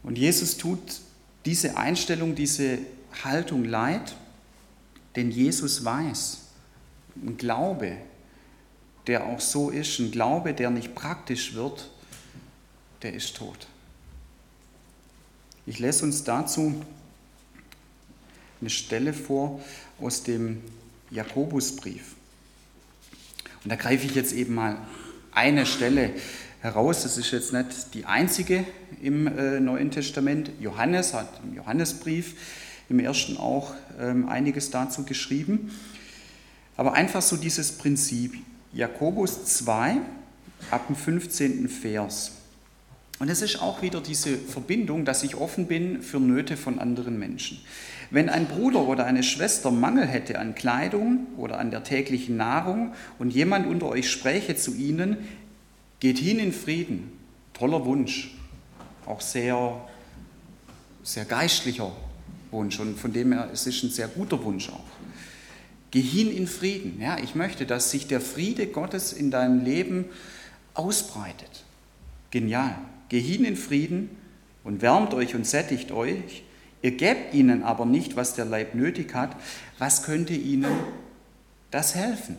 Und 0.03 0.17
Jesus 0.17 0.57
tut 0.57 1.01
diese 1.45 1.77
Einstellung, 1.77 2.35
diese 2.35 2.79
Haltung 3.25 3.65
leid, 3.65 4.15
denn 5.17 5.31
Jesus 5.31 5.85
weiß, 5.85 6.39
ein 7.17 7.37
Glaube, 7.37 7.97
der 9.07 9.27
auch 9.27 9.41
so 9.41 9.71
ist, 9.71 9.99
ein 9.99 10.11
Glaube, 10.11 10.55
der 10.55 10.71
nicht 10.71 10.95
praktisch 10.95 11.55
wird, 11.55 11.91
der 13.03 13.15
ist 13.15 13.37
tot. 13.37 13.67
Ich 15.67 15.79
lese 15.79 16.05
uns 16.05 16.25
dazu 16.25 16.83
eine 18.61 18.71
Stelle 18.71 19.13
vor 19.13 19.61
aus 20.01 20.23
dem 20.23 20.63
Jakobusbrief. 21.11 22.15
Und 23.63 23.71
da 23.71 23.77
greife 23.77 24.07
ich 24.07 24.15
jetzt 24.15 24.33
eben 24.33 24.55
mal 24.55 24.79
eine 25.33 25.67
Stelle 25.67 26.11
heraus. 26.61 27.03
Das 27.03 27.19
ist 27.19 27.31
jetzt 27.31 27.53
nicht 27.53 27.95
die 27.95 28.05
einzige 28.05 28.65
im 29.03 29.27
äh, 29.27 29.61
Neuen 29.61 29.91
Testament. 29.91 30.51
Johannes 30.61 31.15
hat 31.15 31.41
im 31.45 31.55
Johannesbrief 31.55 32.35
im 32.89 32.99
ersten 32.99 33.37
auch 33.37 33.75
ähm, 34.01 34.29
einiges 34.29 34.71
dazu 34.71 35.05
geschrieben. 35.05 35.71
Aber 36.77 36.95
einfach 36.95 37.23
so 37.23 37.37
dieses 37.37 37.73
Prinzip. 37.73 38.35
Jakobus 38.73 39.45
2 39.45 39.99
ab 40.71 40.87
dem 40.89 40.97
15. 40.97 41.69
Vers. 41.69 42.33
Und 43.21 43.29
es 43.29 43.43
ist 43.43 43.63
auch 43.63 43.83
wieder 43.83 44.01
diese 44.01 44.37
Verbindung, 44.37 45.05
dass 45.05 45.23
ich 45.23 45.37
offen 45.37 45.67
bin 45.69 46.03
für 46.03 46.19
Nöte 46.19 46.57
von 46.57 46.81
anderen 46.81 47.17
Menschen. 47.19 47.61
Wenn 48.11 48.29
ein 48.29 48.47
Bruder 48.47 48.87
oder 48.89 49.07
eine 49.07 49.23
Schwester 49.23 49.71
Mangel 49.71 50.07
hätte 50.07 50.41
an 50.41 50.57
Kleidung 50.57 51.29
oder 51.37 51.59
an 51.59 51.71
der 51.71 51.85
täglichen 51.85 52.37
Nahrung 52.37 52.93
und 53.19 53.31
jemand 53.31 53.67
unter 53.67 53.87
euch 53.87 54.11
spräche 54.11 54.57
zu 54.57 54.75
ihnen, 54.75 55.19
geht 56.01 56.19
hin 56.19 56.41
in 56.41 56.53
Frieden. 56.53 57.13
Toller 57.53 57.85
Wunsch, 57.85 58.35
auch 59.07 59.21
sehr, 59.21 59.81
sehr 61.05 61.25
geistlicher 61.25 61.93
Wunsch 62.55 62.81
und 62.81 62.99
von 62.99 63.13
dem 63.13 63.33
her 63.33 63.51
es 63.53 63.67
ist 63.67 63.83
ein 63.83 63.91
sehr 63.91 64.09
guter 64.09 64.43
Wunsch 64.43 64.71
auch. 64.71 64.85
Geh 65.91 66.01
hin 66.01 66.35
in 66.35 66.47
Frieden. 66.47 67.01
Ja, 67.01 67.19
ich 67.19 67.35
möchte, 67.35 67.67
dass 67.67 67.91
sich 67.91 68.09
der 68.09 68.21
Friede 68.21 68.67
Gottes 68.67 69.13
in 69.13 69.31
deinem 69.31 69.63
Leben 69.63 70.07
ausbreitet. 70.73 71.65
Genial. 72.31 72.77
Geh 73.11 73.21
hin 73.21 73.45
in 73.45 73.57
Frieden 73.57 74.11
und 74.65 74.83
wärmt 74.83 75.15
euch 75.15 75.35
und 75.35 75.47
sättigt 75.47 75.93
euch. 75.93 76.43
Ihr 76.83 76.93
gebt 76.93 77.33
ihnen 77.33 77.63
aber 77.63 77.87
nicht, 77.87 78.17
was 78.17 78.35
der 78.35 78.45
Leib 78.45 78.75
nötig 78.75 79.15
hat. 79.15 79.37
Was 79.79 80.03
könnte 80.03 80.35
ihnen 80.35 80.73
das 81.71 81.95
helfen? 81.95 82.37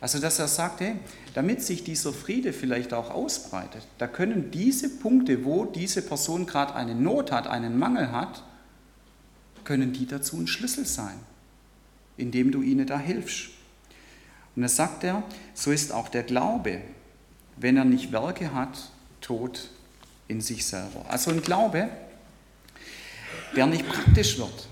Also, 0.00 0.20
dass 0.20 0.38
er 0.38 0.48
sagt, 0.48 0.80
hey, 0.80 0.94
damit 1.34 1.62
sich 1.62 1.82
dieser 1.82 2.12
Friede 2.12 2.52
vielleicht 2.52 2.94
auch 2.94 3.10
ausbreitet, 3.10 3.82
da 3.98 4.06
können 4.06 4.50
diese 4.52 4.88
Punkte, 4.88 5.44
wo 5.44 5.64
diese 5.64 6.02
Person 6.02 6.46
gerade 6.46 6.74
eine 6.74 6.94
Not 6.94 7.32
hat, 7.32 7.48
einen 7.48 7.78
Mangel 7.78 8.12
hat, 8.12 8.44
können 9.68 9.92
die 9.92 10.06
dazu 10.06 10.38
ein 10.38 10.46
Schlüssel 10.46 10.86
sein, 10.86 11.18
indem 12.16 12.50
du 12.52 12.62
ihnen 12.62 12.86
da 12.86 12.98
hilfst. 12.98 13.50
Und 14.56 14.62
da 14.62 14.68
sagt 14.68 15.04
er, 15.04 15.22
so 15.52 15.70
ist 15.70 15.92
auch 15.92 16.08
der 16.08 16.22
Glaube, 16.22 16.80
wenn 17.58 17.76
er 17.76 17.84
nicht 17.84 18.10
Werke 18.10 18.54
hat, 18.54 18.90
tot 19.20 19.68
in 20.26 20.40
sich 20.40 20.64
selber. 20.64 21.04
Also 21.08 21.30
ein 21.32 21.42
Glaube, 21.42 21.90
der 23.54 23.66
nicht 23.66 23.86
praktisch 23.86 24.38
wird. 24.38 24.68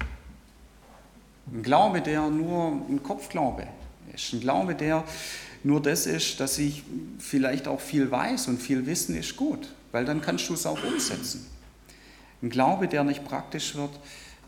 Ein 1.52 1.62
Glaube, 1.62 2.00
der 2.00 2.30
nur 2.30 2.80
ein 2.88 3.02
Kopfglaube 3.02 3.68
ist. 4.14 4.32
Ein 4.32 4.40
Glaube, 4.40 4.74
der 4.74 5.04
nur 5.62 5.82
das 5.82 6.06
ist, 6.06 6.40
dass 6.40 6.56
ich 6.56 6.84
vielleicht 7.18 7.68
auch 7.68 7.82
viel 7.82 8.10
weiß 8.10 8.48
und 8.48 8.62
viel 8.62 8.86
Wissen 8.86 9.14
ist 9.14 9.36
gut, 9.36 9.74
weil 9.92 10.06
dann 10.06 10.22
kannst 10.22 10.48
du 10.48 10.54
es 10.54 10.64
auch 10.64 10.82
umsetzen. 10.82 11.46
Ein 12.42 12.48
Glaube, 12.48 12.88
der 12.88 13.04
nicht 13.04 13.26
praktisch 13.26 13.74
wird, 13.74 13.90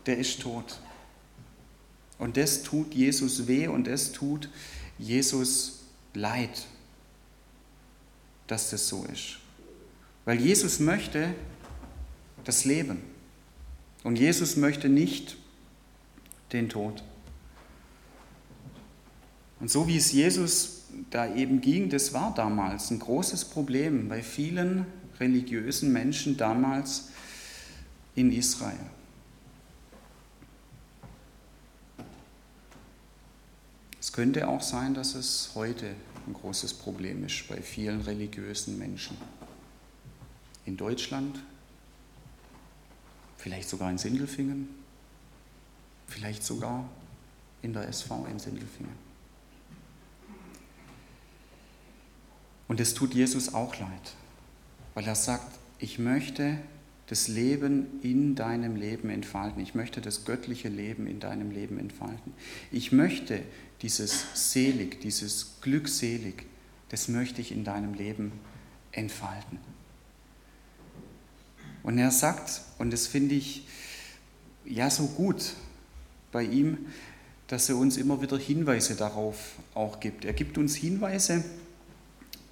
der 0.09 0.17
ist 0.17 0.41
tot. 0.41 0.79
Und 2.17 2.35
das 2.35 2.63
tut 2.63 2.95
Jesus 2.95 3.47
weh 3.47 3.67
und 3.67 3.85
das 3.85 4.11
tut 4.11 4.49
Jesus 4.97 5.83
leid, 6.15 6.65
dass 8.47 8.71
das 8.71 8.87
so 8.87 9.05
ist. 9.05 9.37
Weil 10.25 10.41
Jesus 10.41 10.79
möchte 10.79 11.33
das 12.43 12.65
Leben. 12.65 13.03
Und 14.03 14.17
Jesus 14.17 14.55
möchte 14.55 14.89
nicht 14.89 15.37
den 16.53 16.69
Tod. 16.69 17.03
Und 19.59 19.69
so 19.69 19.87
wie 19.87 19.97
es 19.97 20.11
Jesus 20.11 20.85
da 21.11 21.35
eben 21.35 21.61
ging, 21.61 21.89
das 21.89 22.13
war 22.13 22.33
damals 22.33 22.89
ein 22.89 22.97
großes 22.97 23.45
Problem 23.45 24.09
bei 24.09 24.23
vielen 24.23 24.87
religiösen 25.19 25.93
Menschen 25.93 26.35
damals 26.35 27.09
in 28.15 28.31
Israel. 28.31 28.79
Es 34.09 34.13
könnte 34.13 34.47
auch 34.47 34.63
sein, 34.63 34.95
dass 34.95 35.13
es 35.13 35.51
heute 35.53 35.93
ein 36.25 36.33
großes 36.33 36.73
Problem 36.73 37.23
ist 37.23 37.47
bei 37.47 37.61
vielen 37.61 38.01
religiösen 38.01 38.79
Menschen. 38.79 39.15
In 40.65 40.77
Deutschland, 40.77 41.39
vielleicht 43.37 43.69
sogar 43.69 43.91
in 43.91 43.99
Sindelfingen, 43.99 44.67
vielleicht 46.07 46.43
sogar 46.43 46.89
in 47.61 47.71
der 47.73 47.87
SV 47.87 48.25
in 48.31 48.39
Sindelfingen. 48.39 48.95
Und 52.67 52.79
es 52.79 52.95
tut 52.95 53.13
Jesus 53.13 53.53
auch 53.53 53.79
leid, 53.79 54.15
weil 54.95 55.05
er 55.05 55.13
sagt, 55.13 55.59
ich 55.77 55.99
möchte, 55.99 56.57
das 57.05 57.27
Leben 57.27 57.99
in 58.03 58.35
deinem 58.35 58.75
Leben 58.75 59.09
entfalten. 59.09 59.61
Ich 59.63 59.73
möchte 59.73 59.99
das 59.99 60.25
göttliche 60.25 60.69
Leben 60.69 61.07
in 61.07 61.19
deinem 61.19 61.49
Leben 61.49 61.79
entfalten. 61.79 62.33
Ich 62.71 62.91
möchte 62.91 63.41
dieses 63.81 64.25
selig, 64.33 65.01
dieses 65.01 65.61
glückselig, 65.61 66.45
das 66.89 67.07
möchte 67.07 67.41
ich 67.41 67.51
in 67.51 67.63
deinem 67.63 67.93
Leben 67.93 68.31
entfalten. 68.91 69.59
Und 71.83 71.97
er 71.97 72.11
sagt, 72.11 72.61
und 72.77 72.91
das 72.91 73.07
finde 73.07 73.35
ich 73.35 73.65
ja 74.65 74.89
so 74.89 75.07
gut 75.07 75.53
bei 76.31 76.43
ihm, 76.43 76.87
dass 77.47 77.69
er 77.69 77.77
uns 77.77 77.97
immer 77.97 78.21
wieder 78.21 78.37
Hinweise 78.37 78.95
darauf 78.95 79.55
auch 79.73 79.99
gibt. 79.99 80.25
Er 80.25 80.33
gibt 80.33 80.57
uns 80.57 80.75
Hinweise, 80.75 81.43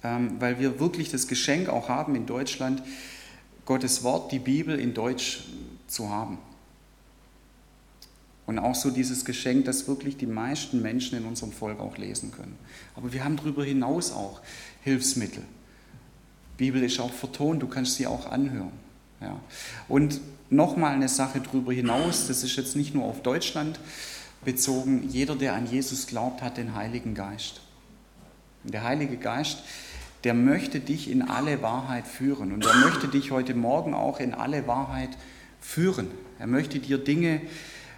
ähm, 0.02 0.40
weil 0.40 0.58
wir 0.58 0.80
wirklich 0.80 1.10
das 1.10 1.28
Geschenk 1.28 1.68
auch 1.68 1.88
haben 1.88 2.16
in 2.16 2.26
Deutschland, 2.26 2.82
Gottes 3.64 4.02
Wort, 4.02 4.32
die 4.32 4.38
Bibel 4.38 4.78
in 4.78 4.94
Deutsch 4.94 5.44
zu 5.86 6.08
haben. 6.08 6.38
Und 8.48 8.58
auch 8.58 8.74
so 8.74 8.90
dieses 8.90 9.26
Geschenk, 9.26 9.66
dass 9.66 9.86
wirklich 9.86 10.16
die 10.16 10.26
meisten 10.26 10.80
Menschen 10.80 11.18
in 11.18 11.26
unserem 11.26 11.52
Volk 11.52 11.80
auch 11.80 11.98
lesen 11.98 12.32
können. 12.32 12.56
Aber 12.96 13.12
wir 13.12 13.22
haben 13.22 13.36
darüber 13.36 13.62
hinaus 13.62 14.10
auch 14.10 14.40
Hilfsmittel. 14.82 15.42
Bibel 16.56 16.82
ist 16.82 16.98
auch 16.98 17.12
vertont, 17.12 17.62
du 17.62 17.68
kannst 17.68 17.96
sie 17.96 18.06
auch 18.06 18.24
anhören. 18.32 18.72
Ja. 19.20 19.38
Und 19.86 20.20
nochmal 20.48 20.94
eine 20.94 21.10
Sache 21.10 21.40
darüber 21.40 21.74
hinaus, 21.74 22.26
das 22.26 22.42
ist 22.42 22.56
jetzt 22.56 22.74
nicht 22.74 22.94
nur 22.94 23.04
auf 23.04 23.22
Deutschland 23.22 23.78
bezogen, 24.44 25.06
jeder, 25.10 25.36
der 25.36 25.52
an 25.52 25.66
Jesus 25.66 26.06
glaubt, 26.06 26.40
hat 26.40 26.56
den 26.56 26.74
Heiligen 26.74 27.14
Geist. 27.14 27.60
Und 28.64 28.72
der 28.72 28.82
Heilige 28.82 29.18
Geist 29.18 29.58
der 30.24 30.34
möchte 30.34 30.80
dich 30.80 31.10
in 31.10 31.22
alle 31.22 31.62
Wahrheit 31.62 32.06
führen. 32.06 32.52
Und 32.52 32.66
er 32.66 32.74
möchte 32.76 33.08
dich 33.08 33.30
heute 33.30 33.54
Morgen 33.54 33.94
auch 33.94 34.20
in 34.20 34.34
alle 34.34 34.66
Wahrheit 34.66 35.10
führen. 35.60 36.08
Er 36.38 36.46
möchte 36.46 36.80
dir 36.80 36.98
Dinge 36.98 37.40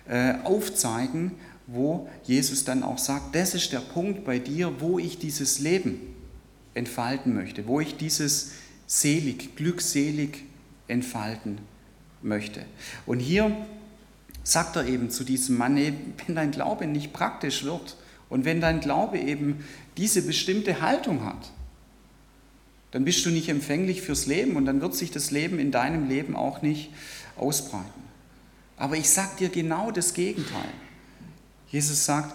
äh, 0.08 0.34
aufzeigen, 0.44 1.32
wo 1.66 2.08
Jesus 2.24 2.64
dann 2.64 2.82
auch 2.82 2.98
sagt, 2.98 3.34
das 3.34 3.54
ist 3.54 3.72
der 3.72 3.80
Punkt 3.80 4.24
bei 4.24 4.38
dir, 4.38 4.80
wo 4.80 4.98
ich 4.98 5.18
dieses 5.18 5.60
Leben 5.60 6.00
entfalten 6.74 7.34
möchte, 7.34 7.66
wo 7.66 7.80
ich 7.80 7.96
dieses 7.96 8.52
selig, 8.86 9.56
glückselig 9.56 10.44
entfalten 10.88 11.58
möchte. 12.22 12.64
Und 13.06 13.20
hier 13.20 13.56
sagt 14.42 14.76
er 14.76 14.86
eben 14.86 15.10
zu 15.10 15.24
diesem 15.24 15.56
Mann, 15.56 15.76
wenn 15.76 16.34
dein 16.34 16.50
Glaube 16.50 16.86
nicht 16.86 17.12
praktisch 17.12 17.64
wird 17.64 17.96
und 18.28 18.44
wenn 18.44 18.60
dein 18.60 18.80
Glaube 18.80 19.18
eben 19.18 19.64
diese 19.96 20.22
bestimmte 20.22 20.80
Haltung 20.80 21.24
hat, 21.24 21.52
dann 22.90 23.04
bist 23.04 23.24
du 23.24 23.30
nicht 23.30 23.48
empfänglich 23.48 24.02
fürs 24.02 24.26
Leben 24.26 24.56
und 24.56 24.66
dann 24.66 24.80
wird 24.80 24.94
sich 24.94 25.12
das 25.12 25.30
Leben 25.30 25.58
in 25.60 25.70
deinem 25.70 26.08
Leben 26.08 26.34
auch 26.34 26.62
nicht 26.62 26.90
ausbreiten. 27.36 28.09
Aber 28.80 28.96
ich 28.96 29.10
sage 29.10 29.36
dir 29.38 29.48
genau 29.50 29.90
das 29.90 30.14
Gegenteil. 30.14 30.72
Jesus 31.68 32.06
sagt, 32.06 32.34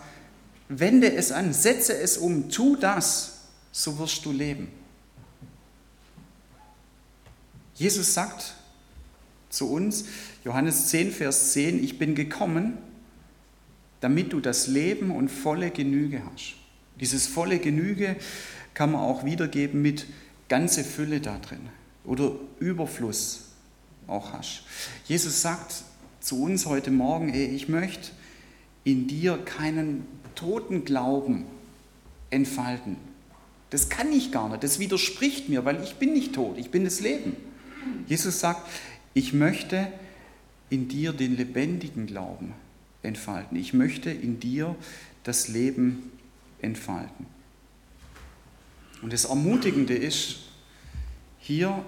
wende 0.69 1.11
es 1.11 1.31
an, 1.31 1.51
setze 1.53 1.97
es 1.97 2.19
um, 2.19 2.51
tu 2.51 2.75
das, 2.75 3.47
so 3.71 3.97
wirst 3.97 4.23
du 4.25 4.31
leben. 4.31 4.67
Jesus 7.73 8.13
sagt 8.13 8.53
zu 9.49 9.71
uns, 9.71 10.05
Johannes 10.43 10.87
10, 10.89 11.11
Vers 11.11 11.51
10, 11.53 11.83
ich 11.83 11.97
bin 11.97 12.13
gekommen, 12.13 12.77
damit 13.99 14.31
du 14.31 14.39
das 14.39 14.67
Leben 14.67 15.09
und 15.09 15.29
volle 15.29 15.71
Genüge 15.71 16.21
hast. 16.31 16.53
Dieses 17.01 17.25
volle 17.25 17.57
Genüge 17.57 18.17
kann 18.75 18.91
man 18.91 19.01
auch 19.01 19.25
wiedergeben 19.25 19.81
mit 19.81 20.05
ganze 20.47 20.83
Fülle 20.83 21.21
da 21.21 21.39
drin 21.39 21.69
oder 22.03 22.33
Überfluss 22.59 23.45
auch 24.05 24.31
hast. 24.33 24.61
Jesus 25.07 25.41
sagt 25.41 25.84
zu 26.25 26.41
uns 26.41 26.65
heute 26.65 26.89
Morgen, 26.89 27.29
ey, 27.29 27.45
ich 27.45 27.69
möchte 27.69 28.09
in 28.83 29.07
dir 29.07 29.37
keinen 29.37 30.07
toten 30.33 30.83
Glauben 30.83 31.45
entfalten. 32.31 32.97
Das 33.69 33.89
kann 33.89 34.11
ich 34.11 34.31
gar 34.31 34.49
nicht, 34.49 34.63
das 34.63 34.79
widerspricht 34.79 35.49
mir, 35.49 35.65
weil 35.65 35.83
ich 35.83 35.95
bin 35.95 36.13
nicht 36.13 36.33
tot, 36.33 36.57
ich 36.57 36.71
bin 36.71 36.83
das 36.83 36.99
Leben. 36.99 37.37
Jesus 38.07 38.39
sagt, 38.39 38.67
ich 39.13 39.33
möchte 39.33 39.87
in 40.71 40.87
dir 40.87 41.13
den 41.13 41.37
lebendigen 41.37 42.07
Glauben 42.07 42.55
entfalten. 43.03 43.55
Ich 43.55 43.75
möchte 43.75 44.09
in 44.09 44.39
dir 44.39 44.75
das 45.23 45.47
Leben 45.47 46.11
entfalten. 46.59 47.27
Und 49.03 49.13
das 49.13 49.25
Ermutigende 49.25 49.93
ist, 49.93 50.37
hier 51.37 51.85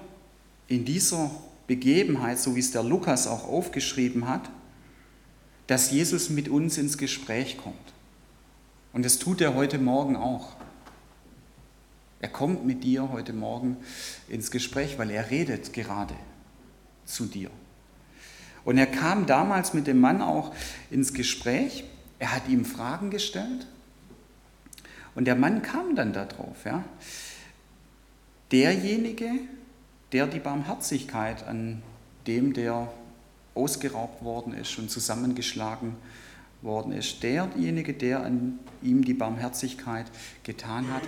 in 0.67 0.85
dieser 0.85 1.31
Begebenheit, 1.67 2.39
so 2.39 2.55
wie 2.55 2.59
es 2.59 2.71
der 2.71 2.83
Lukas 2.83 3.27
auch 3.27 3.47
aufgeschrieben 3.47 4.27
hat, 4.27 4.49
dass 5.67 5.91
Jesus 5.91 6.29
mit 6.29 6.49
uns 6.49 6.77
ins 6.77 6.97
Gespräch 6.97 7.57
kommt. 7.57 7.75
Und 8.93 9.05
das 9.05 9.19
tut 9.19 9.41
er 9.41 9.53
heute 9.53 9.77
Morgen 9.77 10.15
auch. 10.15 10.55
Er 12.19 12.29
kommt 12.29 12.65
mit 12.65 12.83
dir 12.83 13.11
heute 13.11 13.33
Morgen 13.33 13.77
ins 14.27 14.49
Gespräch, 14.49 14.97
weil 14.97 15.11
er 15.11 15.29
redet 15.29 15.73
gerade 15.73 16.15
zu 17.05 17.25
dir. 17.25 17.51
Und 18.63 18.77
er 18.77 18.87
kam 18.87 19.25
damals 19.25 19.73
mit 19.73 19.87
dem 19.87 19.99
Mann 19.99 20.21
auch 20.21 20.53
ins 20.89 21.13
Gespräch. 21.13 21.83
Er 22.17 22.33
hat 22.33 22.47
ihm 22.47 22.65
Fragen 22.65 23.11
gestellt. 23.11 23.67
Und 25.15 25.25
der 25.25 25.35
Mann 25.35 25.61
kam 25.61 25.95
dann 25.95 26.13
darauf. 26.13 26.65
Ja 26.65 26.83
derjenige, 28.51 29.31
der 30.11 30.27
die 30.27 30.39
Barmherzigkeit 30.39 31.45
an 31.47 31.81
dem, 32.25 32.53
der 32.53 32.91
ausgeraubt 33.55 34.23
worden 34.23 34.53
ist 34.53 34.77
und 34.77 34.91
zusammengeschlagen 34.91 35.95
worden 36.61 36.91
ist, 36.91 37.23
derjenige, 37.23 37.93
der 37.93 38.23
an 38.23 38.59
ihm 38.81 39.03
die 39.03 39.13
Barmherzigkeit 39.13 40.05
getan 40.43 40.91
hat, 40.91 41.03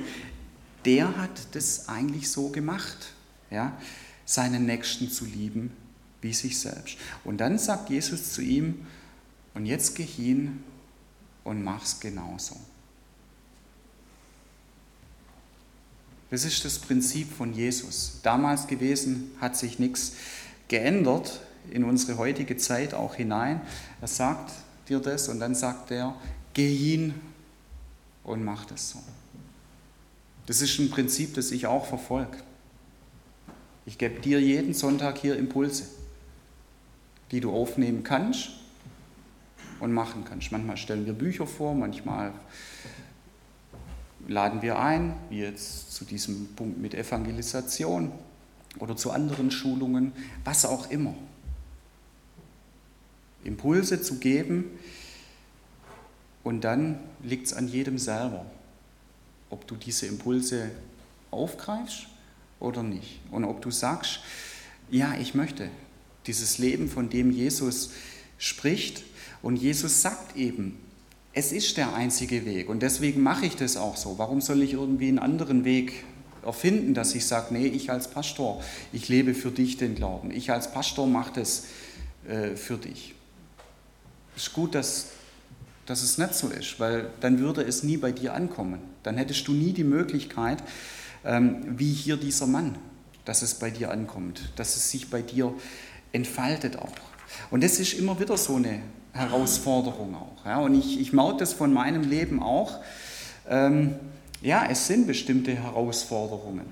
der 0.86 1.18
hat 1.18 1.56
das 1.56 1.90
eigentlich 1.90 2.30
so 2.30 2.50
gemacht, 2.50 3.14
ja, 3.52 3.78
seinen 4.26 4.66
Nächsten 4.66 5.10
zu 5.10 5.26
lieben 5.26 5.72
wie 6.22 6.34
sich 6.34 6.60
selbst. 6.60 6.98
Und 7.24 7.38
dann 7.38 7.58
sagt 7.58 7.90
Jesus 7.90 8.34
zu 8.34 8.42
ihm, 8.42 8.86
und 9.54 9.66
jetzt 9.66 9.96
geh 9.96 10.06
hin 10.06 10.64
und 11.44 11.64
mach's 11.64 12.00
genauso. 12.00 12.56
Das 16.30 16.46
ist 16.46 16.64
das 16.64 16.78
Prinzip 16.78 17.32
von 17.32 17.54
Jesus. 17.54 18.20
Damals 18.22 18.68
gewesen 18.68 19.32
hat 19.40 19.58
sich 19.58 19.80
nichts 19.80 20.14
geändert 20.68 21.40
in 21.72 21.84
unsere 21.84 22.18
heutige 22.18 22.58
Zeit 22.58 22.94
auch 22.94 23.16
hinein. 23.16 23.62
Er 24.02 24.08
sagt 24.08 24.52
dir 24.88 25.00
das 25.00 25.28
und 25.28 25.40
dann 25.40 25.56
sagt 25.56 25.92
er, 25.92 26.16
geh 26.54 26.74
hin 26.74 27.14
und 28.24 28.44
mach 28.44 28.66
das 28.66 28.92
so. 28.92 29.00
Das 30.46 30.62
ist 30.62 30.80
ein 30.80 30.90
Prinzip, 30.90 31.34
das 31.36 31.52
ich 31.52 31.68
auch 31.68 31.86
verfolge. 31.86 32.38
Ich 33.86 33.98
gebe 33.98 34.20
dir 34.20 34.40
jeden 34.40 34.74
Sonntag 34.74 35.18
hier 35.18 35.38
Impulse, 35.38 35.86
die 37.32 37.40
du 37.40 37.52
aufnehmen 37.52 38.04
kannst 38.04 38.52
und 39.80 39.94
machen 39.94 40.26
kannst. 40.26 40.52
Manchmal 40.52 40.78
stellen 40.78 41.06
wir 41.06 41.14
Bücher 41.14 41.48
vor, 41.48 41.74
manchmal 41.74 42.34
laden 44.30 44.62
wir 44.62 44.80
ein, 44.80 45.16
wie 45.30 45.40
jetzt 45.40 45.92
zu 45.94 46.06
diesem 46.06 46.56
Punkt 46.56 46.78
mit 46.78 46.94
Evangelisation 46.94 48.12
oder 48.78 48.96
zu 48.96 49.12
anderen 49.12 49.50
Schulungen, 49.52 50.14
was 50.44 50.66
auch 50.66 50.90
immer. 50.92 51.16
Impulse 53.44 54.02
zu 54.02 54.20
geben 54.20 54.66
und 56.44 56.62
dann 56.62 57.00
liegt 57.24 57.48
es 57.48 57.54
an 57.54 57.68
jedem 57.68 57.98
selber, 57.98 58.46
ob 59.50 59.68
du 59.68 59.76
diese 59.76 60.06
Impulse 60.06 60.70
aufgreifst 61.32 62.08
oder 62.60 62.84
nicht. 62.84 63.22
Und 63.32 63.46
ob 63.46 63.62
du 63.62 63.72
sagst, 63.72 64.20
ja, 64.92 65.16
ich 65.18 65.34
möchte 65.34 65.70
dieses 66.28 66.58
Leben, 66.60 66.88
von 66.90 67.10
dem 67.10 67.32
Jesus 67.32 67.92
spricht. 68.38 69.04
Und 69.42 69.56
Jesus 69.56 70.02
sagt 70.02 70.36
eben, 70.36 70.78
es 71.34 71.52
ist 71.52 71.78
der 71.78 71.94
einzige 71.94 72.46
Weg 72.46 72.70
und 72.70 72.82
deswegen 72.82 73.22
mache 73.22 73.46
ich 73.46 73.56
das 73.56 73.78
auch 73.78 73.98
so. 73.98 74.18
Warum 74.18 74.42
soll 74.42 74.62
ich 74.64 74.74
irgendwie 74.74 75.10
einen 75.10 75.20
anderen 75.20 75.64
Weg 75.64 76.06
erfinden, 76.44 76.94
dass 76.94 77.16
ich 77.16 77.26
sage, 77.26 77.54
nee, 77.54 77.68
ich 77.68 77.92
als 77.92 78.10
Pastor, 78.10 78.62
ich 78.94 79.10
lebe 79.10 79.34
für 79.34 79.52
dich 79.52 79.78
den 79.78 79.96
Glauben. 79.96 80.32
Ich 80.32 80.52
als 80.52 80.72
Pastor 80.72 81.08
mache 81.08 81.34
das 81.36 81.66
äh, 82.28 82.56
für 82.56 82.78
dich. 82.78 83.14
Es 84.36 84.44
ist 84.44 84.54
gut, 84.54 84.74
dass, 84.76 85.08
dass 85.86 86.02
es 86.02 86.18
nicht 86.18 86.34
so 86.34 86.48
ist, 86.48 86.80
weil 86.80 87.10
dann 87.20 87.40
würde 87.40 87.62
es 87.62 87.84
nie 87.84 87.98
bei 87.98 88.12
dir 88.12 88.34
ankommen. 88.34 88.80
Dann 89.04 89.18
hättest 89.18 89.48
du 89.48 89.54
nie 89.54 89.74
die 89.74 89.84
Möglichkeit, 89.84 90.64
ähm, 91.26 91.58
wie 91.78 91.92
hier 91.92 92.18
dieser 92.18 92.48
Mann, 92.48 92.78
dass 93.26 93.42
es 93.42 93.56
bei 93.56 93.70
dir 93.70 93.92
ankommt, 93.92 94.52
dass 94.56 94.76
es 94.76 94.90
sich 94.90 95.10
bei 95.10 95.22
dir 95.22 95.54
entfaltet 96.12 96.78
auch. 96.78 96.96
Und 97.52 97.64
das 97.64 97.80
ist 97.80 97.94
immer 97.94 98.20
wieder 98.20 98.38
so 98.38 98.56
eine 98.56 98.82
Herausforderung 99.14 100.16
auch. 100.16 100.46
Ja, 100.46 100.60
und 100.60 100.76
ich, 100.76 101.00
ich 101.00 101.14
maut 101.14 101.42
das 101.42 101.54
von 101.54 101.74
meinem 101.74 102.10
Leben 102.10 102.42
auch. 102.42 102.80
Ähm, 103.50 103.96
ja, 104.42 104.66
es 104.70 104.88
sind 104.88 105.08
bestimmte 105.08 105.54
Herausforderungen 105.54 106.66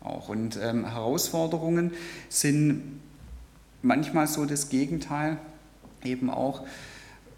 auch. 0.00 0.28
Und 0.28 0.58
ähm, 0.60 0.84
Herausforderungen 0.84 1.92
sind 2.28 3.00
manchmal 3.82 4.26
so 4.26 4.44
das 4.44 4.68
Gegenteil, 4.68 5.38
eben 6.04 6.30
auch 6.30 6.62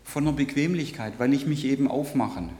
von 0.05 0.25
der 0.25 0.33
Bequemlichkeit, 0.33 1.15
weil 1.19 1.33
ich 1.33 1.47
mich 1.47 1.65
eben 1.65 1.89
aufmachen 1.89 2.51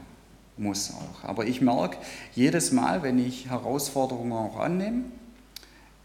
muss 0.57 0.91
auch. 0.91 1.23
Aber 1.23 1.45
ich 1.45 1.61
merke, 1.61 1.97
jedes 2.33 2.71
Mal, 2.71 3.03
wenn 3.03 3.19
ich 3.19 3.49
Herausforderungen 3.49 4.31
auch 4.31 4.57
annehme, 4.59 5.03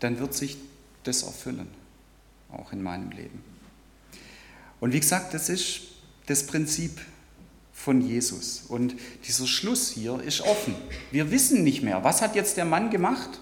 dann 0.01 0.19
wird 0.19 0.35
sich 0.35 0.59
das 1.05 1.23
erfüllen, 1.23 1.69
auch 2.51 2.73
in 2.73 2.83
meinem 2.83 3.11
Leben. 3.11 3.50
Und 4.81 4.93
wie 4.93 5.01
gesagt, 5.01 5.35
das 5.35 5.49
ist 5.49 5.83
das 6.27 6.47
Prinzip 6.47 7.01
von 7.73 8.01
Jesus. 8.01 8.65
Und 8.69 8.95
dieser 9.27 9.47
Schluss 9.47 9.91
hier 9.91 10.21
ist 10.21 10.43
offen. 10.43 10.75
Wir 11.11 11.31
wissen 11.31 11.65
nicht 11.65 11.83
mehr, 11.83 12.05
was 12.05 12.23
hat 12.23 12.35
jetzt 12.35 12.57
der 12.57 12.65
Mann 12.65 12.91
gemacht? 12.91 13.41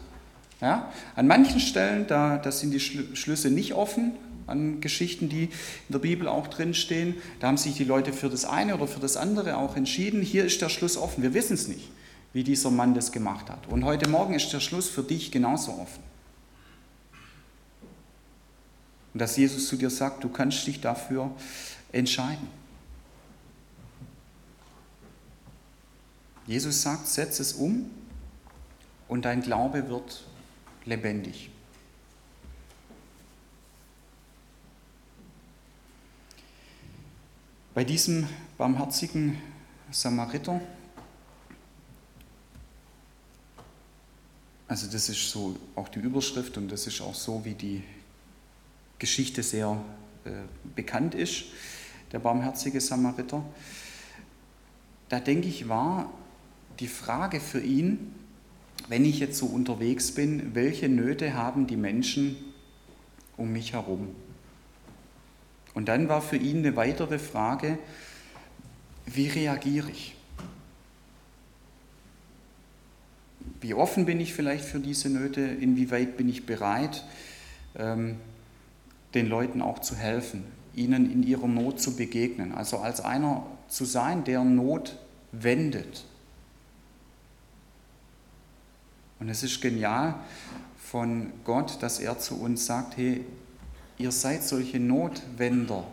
Ja? 0.61 0.93
An 1.17 1.27
manchen 1.27 1.61
Stellen, 1.61 2.07
da, 2.07 2.39
da 2.39 2.53
sind 2.53 2.73
die 2.73 2.81
Schlüsse 2.81 3.51
nicht 3.51 3.75
offen, 3.75 4.13
an 4.47 4.81
Geschichten, 4.81 5.29
die 5.29 5.45
in 5.45 5.51
der 5.91 5.99
Bibel 5.99 6.27
auch 6.27 6.47
drinstehen. 6.47 7.17
Da 7.41 7.49
haben 7.49 7.59
sich 7.59 7.75
die 7.75 7.85
Leute 7.85 8.13
für 8.13 8.31
das 8.31 8.45
eine 8.45 8.75
oder 8.75 8.87
für 8.87 9.01
das 9.01 9.17
andere 9.17 9.57
auch 9.59 9.77
entschieden. 9.77 10.23
Hier 10.23 10.45
ist 10.45 10.63
der 10.63 10.69
Schluss 10.69 10.97
offen. 10.97 11.23
Wir 11.23 11.35
wissen 11.35 11.55
es 11.55 11.69
nicht, 11.69 11.91
wie 12.33 12.45
dieser 12.45 12.71
Mann 12.71 12.95
das 12.95 13.13
gemacht 13.13 13.51
hat. 13.51 13.69
Und 13.69 13.85
heute 13.85 14.09
Morgen 14.09 14.35
ist 14.35 14.53
der 14.53 14.61
Schluss 14.61 14.89
für 14.89 15.03
dich 15.03 15.31
genauso 15.31 15.73
offen. 15.73 16.08
Und 19.19 19.23
dass 19.23 19.37
Jesus 19.37 19.67
zu 19.67 19.75
dir 19.75 19.91
sagt, 19.91 20.23
du 20.23 20.29
kannst 20.29 20.65
dich 20.65 20.81
dafür 20.81 21.33
entscheiden. 21.91 22.47
Jesus 26.47 26.83
sagt, 26.83 27.09
setz 27.09 27.41
es 27.41 27.55
um 27.55 27.91
und 29.09 29.25
dein 29.25 29.43
Glaube 29.43 29.89
wird 29.89 30.25
lebendig. 30.85 31.51
Bei 37.75 37.83
diesem 37.83 38.29
barmherzigen 38.57 39.37
Samariter, 39.91 40.61
also 44.69 44.87
das 44.87 45.09
ist 45.09 45.29
so 45.29 45.57
auch 45.75 45.89
die 45.89 45.99
Überschrift 45.99 46.57
und 46.57 46.69
das 46.69 46.87
ist 46.87 47.01
auch 47.01 47.17
so, 47.17 47.45
wie 47.45 47.55
die 47.55 47.83
Geschichte 48.99 49.43
sehr 49.43 49.81
äh, 50.25 50.31
bekannt 50.75 51.15
ist, 51.15 51.45
der 52.13 52.19
barmherzige 52.19 52.81
Samariter, 52.81 53.45
da 55.09 55.21
denke 55.21 55.49
ich, 55.49 55.69
war 55.69 56.13
die 56.81 56.89
Frage 56.89 57.41
für 57.41 57.61
ihn, 57.61 58.15
wenn 58.89 59.05
ich 59.05 59.19
jetzt 59.19 59.39
so 59.39 59.47
unterwegs 59.47 60.13
bin, 60.13 60.55
welche 60.55 60.89
Nöte 60.89 61.35
haben 61.35 61.67
die 61.67 61.77
Menschen 61.77 62.37
um 63.37 63.53
mich 63.53 63.73
herum? 63.73 64.15
Und 65.75 65.89
dann 65.89 66.09
war 66.09 66.23
für 66.23 66.37
ihn 66.37 66.59
eine 66.59 66.77
weitere 66.77 67.19
Frage, 67.19 67.79
wie 69.07 69.29
reagiere 69.29 69.91
ich? 69.91 70.15
Wie 73.61 73.75
offen 73.75 74.07
bin 74.07 74.21
ich 74.21 74.35
vielleicht 74.35 74.65
für 74.65 74.81
diese 74.81 75.09
Nöte? 75.09 75.41
Inwieweit 75.41 76.17
bin 76.17 76.29
ich 76.29 76.47
bereit, 76.47 77.05
ähm, 77.77 78.17
den 79.15 79.29
Leuten 79.29 79.63
auch 79.63 79.79
zu 79.81 79.97
helfen, 79.97 80.45
ihnen 80.75 81.11
in 81.11 81.23
ihrer 81.23 81.49
Not 81.49 81.81
zu 81.81 81.97
begegnen? 81.97 82.53
Also 82.53 82.79
als 82.79 83.01
einer 83.01 83.47
zu 83.69 83.85
sein, 83.85 84.25
der 84.25 84.45
Not 84.45 84.97
wendet. 85.33 86.05
Und 89.21 89.29
es 89.29 89.43
ist 89.43 89.61
genial 89.61 90.15
von 90.79 91.33
Gott, 91.45 91.83
dass 91.83 91.99
er 91.99 92.19
zu 92.19 92.41
uns 92.41 92.67
sagt, 92.67 92.97
hey, 92.97 93.25
ihr 93.99 94.13
seid 94.13 94.45
solche 94.45 94.79
Notwender. 94.79 95.87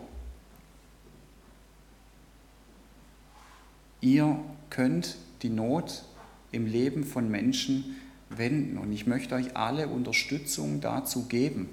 Ihr 4.00 4.38
könnt 4.70 5.16
die 5.42 5.48
Not 5.48 6.04
im 6.52 6.66
Leben 6.66 7.04
von 7.04 7.30
Menschen 7.30 7.96
wenden. 8.28 8.78
Und 8.78 8.92
ich 8.92 9.06
möchte 9.06 9.34
euch 9.34 9.56
alle 9.56 9.88
Unterstützung 9.88 10.80
dazu 10.80 11.26
geben, 11.26 11.68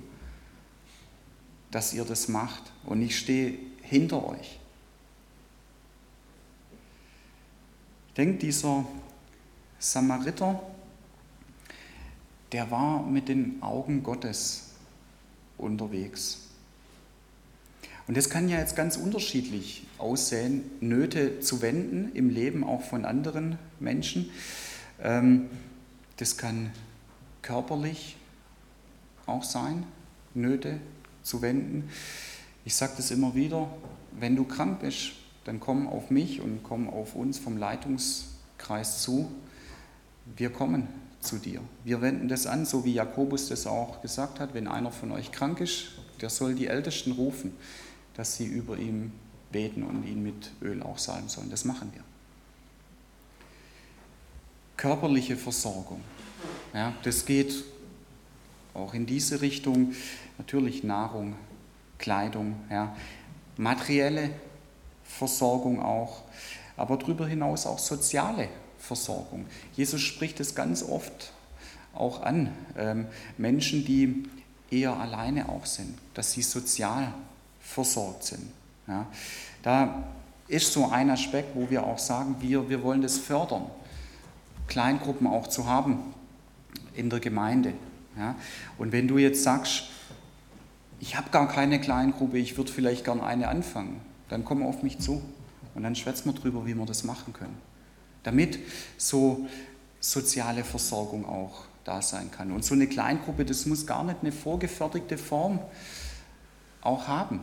dass 1.74 1.92
ihr 1.92 2.06
das 2.06 2.28
macht. 2.28 2.72
Und 2.86 3.02
ich 3.02 3.18
stehe 3.18 3.58
hinter 3.82 4.26
euch. 4.30 4.60
Ich 8.10 8.14
denke, 8.14 8.38
dieser 8.38 8.86
Samariter, 9.80 10.62
der 12.52 12.70
war 12.70 13.02
mit 13.02 13.28
den 13.28 13.62
Augen 13.64 14.04
Gottes 14.04 14.70
unterwegs. 15.58 16.42
Und 18.06 18.18
das 18.18 18.30
kann 18.30 18.50
ja 18.50 18.60
jetzt 18.60 18.76
ganz 18.76 18.96
unterschiedlich 18.96 19.88
aussehen, 19.98 20.70
Nöte 20.80 21.40
zu 21.40 21.64
wenden 21.64 22.12
im 22.14 22.30
Leben 22.30 22.64
auch 22.64 22.84
von 22.84 23.04
anderen 23.04 23.58
Menschen. 23.80 24.30
Ähm, 25.02 25.50
das 26.18 26.38
kann 26.38 26.72
körperlich 27.42 28.16
auch 29.26 29.44
sein, 29.44 29.88
Nöte 30.36 30.80
zu 31.24 31.42
wenden. 31.42 31.90
Ich 32.66 32.76
sage 32.76 32.94
das 32.98 33.12
immer 33.12 33.36
wieder, 33.36 33.70
wenn 34.12 34.36
du 34.36 34.44
krank 34.44 34.82
bist, 34.82 35.14
dann 35.46 35.60
komm 35.60 35.88
auf 35.88 36.10
mich 36.10 36.42
und 36.42 36.64
komm 36.64 36.90
auf 36.90 37.16
uns 37.16 37.40
vom 37.40 37.58
Leitungskreis 37.58 39.02
zu. 39.02 39.32
Wir 40.36 40.52
kommen 40.52 40.88
zu 41.20 41.38
dir. 41.38 41.62
Wir 41.84 42.02
wenden 42.02 42.28
das 42.28 42.48
an, 42.48 42.66
so 42.66 42.86
wie 42.86 42.94
Jakobus 42.94 43.50
das 43.50 43.68
auch 43.68 44.02
gesagt 44.02 44.40
hat, 44.40 44.54
wenn 44.54 44.68
einer 44.68 44.92
von 44.92 45.12
euch 45.12 45.32
krank 45.32 45.60
ist, 45.60 45.92
der 46.22 46.30
soll 46.30 46.56
die 46.56 46.68
Ältesten 46.68 47.12
rufen, 47.14 47.54
dass 48.14 48.36
sie 48.36 48.46
über 48.46 48.78
ihm 48.78 49.12
beten 49.52 49.84
und 49.84 50.06
ihn 50.06 50.24
mit 50.24 50.52
Öl 50.62 50.82
auch 50.84 50.98
salben 50.98 51.30
sollen. 51.30 51.50
Das 51.50 51.66
machen 51.66 51.92
wir. 51.94 52.04
Körperliche 54.78 55.38
Versorgung. 55.38 56.02
Ja, 56.74 56.94
das 57.04 57.26
geht 57.26 57.64
auch 58.74 58.94
in 58.94 59.06
diese 59.06 59.42
Richtung. 59.42 59.94
Natürlich 60.38 60.84
Nahrung, 60.84 61.36
Kleidung, 61.98 62.56
ja, 62.70 62.96
materielle 63.58 64.32
Versorgung 65.04 65.82
auch, 65.82 66.24
aber 66.76 66.98
darüber 66.98 67.28
hinaus 67.28 67.66
auch 67.66 67.80
soziale 67.80 68.50
Versorgung. 68.80 69.46
Jesus 69.76 70.02
spricht 70.02 70.40
es 70.40 70.56
ganz 70.56 70.84
oft 70.84 71.32
auch 71.94 72.24
an, 72.24 72.52
ähm, 72.78 73.08
Menschen, 73.38 73.86
die 73.86 74.24
eher 74.72 74.98
alleine 74.98 75.50
auch 75.50 75.66
sind, 75.66 75.98
dass 76.14 76.32
sie 76.32 76.42
sozial 76.42 77.14
versorgt 77.60 78.24
sind. 78.24 78.52
Ja. 78.88 79.08
Da 79.62 80.04
ist 80.48 80.74
so 80.74 80.90
ein 80.90 81.10
Aspekt, 81.10 81.56
wo 81.56 81.70
wir 81.70 81.86
auch 81.86 82.00
sagen, 82.00 82.36
wir, 82.40 82.70
wir 82.70 82.84
wollen 82.84 83.02
das 83.02 83.18
fördern, 83.18 83.66
Kleingruppen 84.68 85.28
auch 85.28 85.48
zu 85.48 85.68
haben 85.68 86.00
in 86.96 87.10
der 87.10 87.20
Gemeinde. 87.20 87.74
Ja. 88.18 88.36
Und 88.78 88.92
wenn 88.92 89.08
du 89.08 89.18
jetzt 89.18 89.44
sagst, 89.44 89.86
ich 91.04 91.18
habe 91.18 91.30
gar 91.30 91.48
keine 91.48 91.80
Kleingruppe, 91.80 92.38
ich 92.38 92.58
würde 92.58 92.72
vielleicht 92.72 93.06
gern 93.06 93.22
eine 93.22 93.48
anfangen, 93.48 94.02
dann 94.30 94.44
komm 94.44 94.64
auf 94.64 94.82
mich 94.82 95.00
zu 95.00 95.22
und 95.76 95.84
dann 95.84 95.96
schwätzen 95.96 96.34
wir 96.34 96.40
drüber, 96.40 96.66
wie 96.66 96.74
wir 96.74 96.86
das 96.86 97.04
machen 97.04 97.34
können 97.34 97.58
damit 98.24 98.60
so 98.98 99.46
soziale 100.00 100.64
Versorgung 100.64 101.26
auch 101.26 101.66
da 101.84 102.02
sein 102.02 102.32
kann. 102.32 102.52
Und 102.52 102.66
so 102.66 102.74
eine 102.74 102.88
Kleingruppe, 102.88 103.46
das 103.46 103.66
muss 103.66 103.86
gar 103.86 104.04
nicht 104.04 104.18
eine 104.22 104.32
vorgefertigte 104.32 105.18
Form 105.18 105.60
auch 106.82 107.08
haben. 107.08 107.42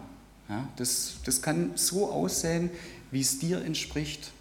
Ja, 0.48 0.68
das, 0.76 1.16
das 1.24 1.42
kann 1.42 1.72
so 1.76 2.10
aussehen, 2.10 2.70
wie 3.10 3.20
es 3.20 3.38
dir 3.38 3.64
entspricht. 3.64 4.32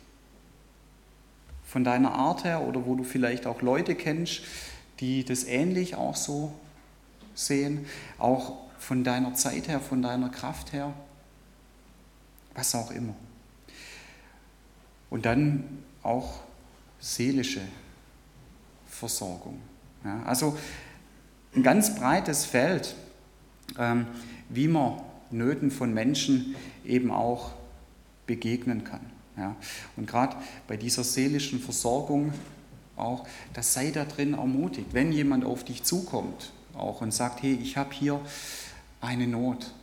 Von 1.65 1.83
deiner 1.83 2.13
Art 2.13 2.45
her 2.45 2.67
oder 2.67 2.85
wo 2.85 2.95
du 2.95 3.03
vielleicht 3.03 3.45
auch 3.45 3.61
Leute 3.61 3.93
kennst, 3.93 4.41
die 5.01 5.23
das 5.23 5.43
ähnlich 5.43 5.95
auch 5.95 6.15
so 6.15 6.51
sehen, 7.35 7.85
auch 8.17 8.68
von 8.79 9.03
deiner 9.03 9.35
Zeit 9.35 9.67
her, 9.67 9.79
von 9.79 10.01
deiner 10.01 10.29
Kraft 10.29 10.73
her, 10.73 10.93
was 12.55 12.73
auch 12.73 12.91
immer. 12.91 13.13
Und 15.09 15.25
dann 15.25 15.83
auch 16.01 16.41
seelische 16.99 17.61
Versorgung. 18.87 19.59
Ja, 20.03 20.23
also 20.23 20.57
ein 21.55 21.63
ganz 21.63 21.95
breites 21.95 22.45
Feld, 22.45 22.95
ähm, 23.77 24.07
wie 24.49 24.67
man 24.67 25.01
Nöten 25.31 25.71
von 25.71 25.93
Menschen 25.93 26.55
eben 26.85 27.11
auch 27.11 27.51
begegnen 28.25 28.83
kann. 28.83 29.01
Ja. 29.37 29.55
Und 29.95 30.07
gerade 30.07 30.35
bei 30.67 30.77
dieser 30.77 31.03
seelischen 31.03 31.59
Versorgung 31.59 32.33
auch, 32.95 33.25
das 33.53 33.73
sei 33.73 33.91
da 33.91 34.05
drin 34.05 34.33
ermutigt, 34.33 34.93
wenn 34.93 35.11
jemand 35.11 35.45
auf 35.45 35.63
dich 35.63 35.83
zukommt 35.83 36.51
auch 36.75 37.01
und 37.01 37.13
sagt, 37.13 37.43
hey, 37.43 37.57
ich 37.61 37.77
habe 37.77 37.93
hier 37.93 38.19
eine 39.01 39.27
Not, 39.27 39.73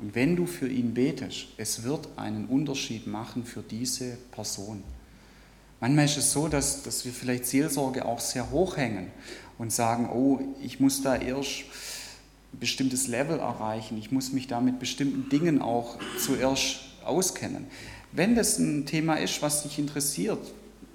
und 0.00 0.14
wenn 0.14 0.34
du 0.34 0.46
für 0.46 0.68
ihn 0.68 0.94
betest, 0.94 1.48
es 1.58 1.82
wird 1.82 2.08
einen 2.16 2.46
Unterschied 2.46 3.06
machen 3.06 3.44
für 3.44 3.62
diese 3.62 4.16
Person. 4.32 4.82
Manchmal 5.78 6.06
ist 6.06 6.16
es 6.16 6.32
so, 6.32 6.48
dass, 6.48 6.82
dass 6.82 7.04
wir 7.04 7.12
vielleicht 7.12 7.46
Seelsorge 7.46 8.04
auch 8.04 8.20
sehr 8.20 8.50
hoch 8.50 8.76
hängen 8.76 9.10
und 9.58 9.72
sagen, 9.72 10.08
oh, 10.10 10.40
ich 10.62 10.80
muss 10.80 11.02
da 11.02 11.16
erst 11.16 11.64
ein 12.52 12.58
bestimmtes 12.58 13.08
Level 13.08 13.38
erreichen, 13.38 13.98
ich 13.98 14.10
muss 14.10 14.32
mich 14.32 14.46
da 14.46 14.60
mit 14.60 14.78
bestimmten 14.78 15.28
Dingen 15.28 15.60
auch 15.60 15.98
zuerst 16.18 16.80
auskennen. 17.04 17.66
Wenn 18.12 18.34
das 18.34 18.58
ein 18.58 18.86
Thema 18.86 19.16
ist, 19.16 19.42
was 19.42 19.62
dich 19.62 19.78
interessiert, 19.78 20.40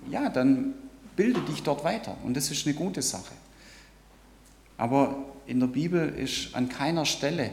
ja, 0.09 0.29
dann 0.29 0.73
bilde 1.15 1.41
dich 1.41 1.61
dort 1.63 1.83
weiter 1.83 2.17
und 2.23 2.35
das 2.35 2.49
ist 2.51 2.65
eine 2.65 2.75
gute 2.75 3.01
Sache. 3.01 3.33
Aber 4.77 5.34
in 5.47 5.59
der 5.59 5.67
Bibel 5.67 6.09
ist 6.09 6.55
an 6.55 6.69
keiner 6.69 7.05
Stelle 7.05 7.51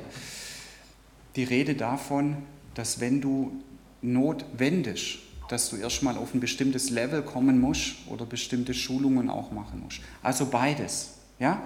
die 1.37 1.45
Rede 1.45 1.75
davon, 1.75 2.37
dass 2.75 3.01
wenn 3.01 3.21
du 3.21 3.63
Not 4.03 4.45
wendest, 4.57 5.19
dass 5.49 5.71
du 5.71 5.77
erstmal 5.77 6.17
auf 6.17 6.35
ein 6.35 6.41
bestimmtes 6.41 6.91
Level 6.91 7.23
kommen 7.23 7.61
musst 7.61 7.95
oder 8.09 8.27
bestimmte 8.27 8.75
Schulungen 8.75 9.31
auch 9.31 9.53
machen 9.53 9.81
musst. 9.85 10.01
Also 10.23 10.47
beides. 10.47 11.15
Ja? 11.39 11.63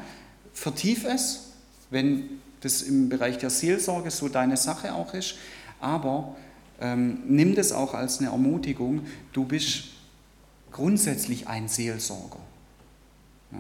Vertief 0.53 1.05
es, 1.05 1.53
wenn 1.91 2.41
das 2.61 2.83
im 2.83 3.09
Bereich 3.09 3.39
der 3.39 3.51
Seelsorge 3.51 4.11
so 4.11 4.29
deine 4.29 4.57
Sache 4.57 4.93
auch 4.93 5.15
ist, 5.15 5.37
aber 5.81 6.37
ähm, 6.81 7.23
nimm 7.27 7.55
das 7.55 7.73
auch 7.73 7.95
als 7.95 8.19
eine 8.19 8.31
Ermutigung, 8.31 9.07
du 9.33 9.45
bist 9.45 9.85
grundsätzlich 10.73 11.49
ein 11.49 11.69
Seelsorger. 11.69 12.41
Ja? 13.53 13.59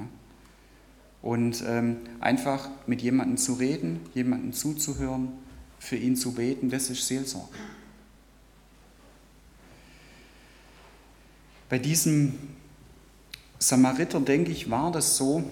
Und 1.27 1.65
ähm, 1.67 1.97
einfach 2.21 2.69
mit 2.87 3.03
jemandem 3.03 3.37
zu 3.37 3.55
reden, 3.55 3.99
jemandem 4.15 4.53
zuzuhören, 4.53 5.33
für 5.81 5.97
ihn 5.97 6.15
zu 6.15 6.35
beten, 6.35 6.71
das 6.71 6.89
ist 6.89 7.05
Seelsorge. 7.05 7.49
Bei 11.69 11.81
diesem 11.81 12.35
Samariter, 13.59 14.21
denke 14.21 14.53
ich, 14.53 14.71
war 14.71 14.93
das 14.93 15.17
so, 15.17 15.43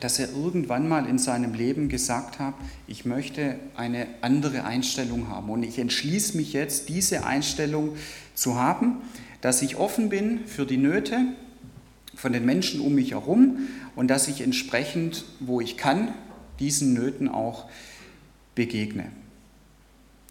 dass 0.00 0.18
er 0.18 0.30
irgendwann 0.32 0.88
mal 0.88 1.04
in 1.04 1.18
seinem 1.18 1.52
Leben 1.52 1.90
gesagt 1.90 2.38
hat, 2.38 2.54
ich 2.86 3.04
möchte 3.04 3.56
eine 3.76 4.06
andere 4.22 4.64
Einstellung 4.64 5.28
haben. 5.28 5.50
Und 5.50 5.64
ich 5.64 5.78
entschließe 5.78 6.34
mich 6.34 6.54
jetzt, 6.54 6.88
diese 6.88 7.26
Einstellung 7.26 7.94
zu 8.34 8.54
haben, 8.54 9.02
dass 9.42 9.60
ich 9.60 9.76
offen 9.76 10.08
bin 10.08 10.46
für 10.46 10.64
die 10.64 10.78
Nöte 10.78 11.26
von 12.18 12.32
den 12.32 12.44
Menschen 12.44 12.80
um 12.80 12.94
mich 12.96 13.12
herum 13.12 13.68
und 13.94 14.08
dass 14.08 14.26
ich 14.26 14.40
entsprechend, 14.40 15.24
wo 15.38 15.60
ich 15.60 15.76
kann, 15.76 16.12
diesen 16.58 16.92
Nöten 16.92 17.28
auch 17.28 17.66
begegne. 18.56 19.06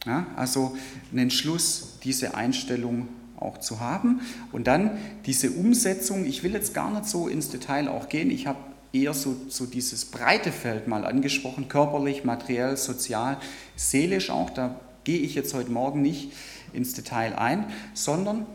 Ja, 0.05 0.27
also 0.35 0.77
einen 1.11 1.19
Entschluss, 1.19 1.99
diese 2.03 2.35
Einstellung 2.35 3.07
auch 3.37 3.59
zu 3.59 3.79
haben. 3.79 4.19
Und 4.51 4.67
dann 4.67 4.97
diese 5.25 5.51
Umsetzung, 5.51 6.25
ich 6.25 6.43
will 6.43 6.51
jetzt 6.51 6.73
gar 6.73 6.91
nicht 6.91 7.05
so 7.05 7.29
ins 7.29 7.49
Detail 7.49 7.87
auch 7.87 8.09
gehen, 8.09 8.31
ich 8.31 8.47
habe 8.47 8.59
eher 8.91 9.13
so, 9.13 9.37
so 9.47 9.65
dieses 9.65 10.05
breite 10.05 10.51
Feld 10.51 10.87
mal 10.87 11.05
angesprochen, 11.05 11.69
körperlich, 11.69 12.25
materiell, 12.25 12.75
sozial, 12.75 13.37
seelisch 13.77 14.29
auch, 14.29 14.49
da 14.49 14.79
gehe 15.05 15.19
ich 15.19 15.35
jetzt 15.35 15.53
heute 15.53 15.71
Morgen 15.71 16.01
nicht 16.01 16.33
ins 16.73 16.93
Detail 16.93 17.37
ein, 17.37 17.65
sondern 17.93 18.45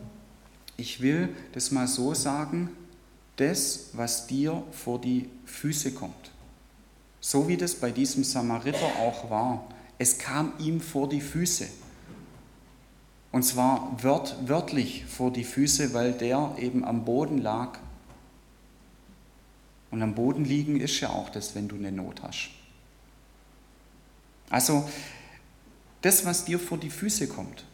ich 0.77 1.01
will 1.01 1.31
das 1.53 1.71
mal 1.71 1.87
so 1.87 2.13
sagen, 2.13 2.71
das, 3.37 3.91
was 3.93 4.27
dir 4.27 4.63
vor 4.73 5.01
die 5.01 5.29
Füße 5.47 5.93
kommt. 5.93 6.31
So 7.21 7.49
wie 7.49 7.57
das 7.57 7.75
bei 7.75 7.91
diesem 7.91 8.25
Samariter 8.25 8.87
auch 9.01 9.31
war. 9.31 9.67
Es 9.99 10.19
kam 10.19 10.53
ihm 10.59 10.81
vor 10.81 11.09
die 11.09 11.21
Füße. 11.21 11.69
Und 13.31 13.45
zwar 13.45 13.97
wört, 14.03 14.37
wörtlich 14.49 15.07
vor 15.07 15.33
die 15.33 15.45
Füße, 15.45 15.95
weil 15.95 16.13
der 16.13 16.57
eben 16.59 16.85
am 16.85 17.05
Boden 17.05 17.39
lag. 17.39 17.79
Und 19.91 20.03
am 20.03 20.15
Boden 20.15 20.45
liegen 20.45 20.81
ist 20.81 21.01
ja 21.01 21.11
auch 21.11 21.31
das, 21.31 21.55
wenn 21.55 21.69
du 21.69 21.77
eine 21.77 21.93
Not 21.93 22.23
hast. 22.23 22.51
Also 24.51 24.89
das, 26.03 26.25
was 26.27 26.45
dir 26.45 26.59
vor 26.59 26.79
die 26.79 26.91
Füße 26.91 27.29
kommt, 27.29 27.65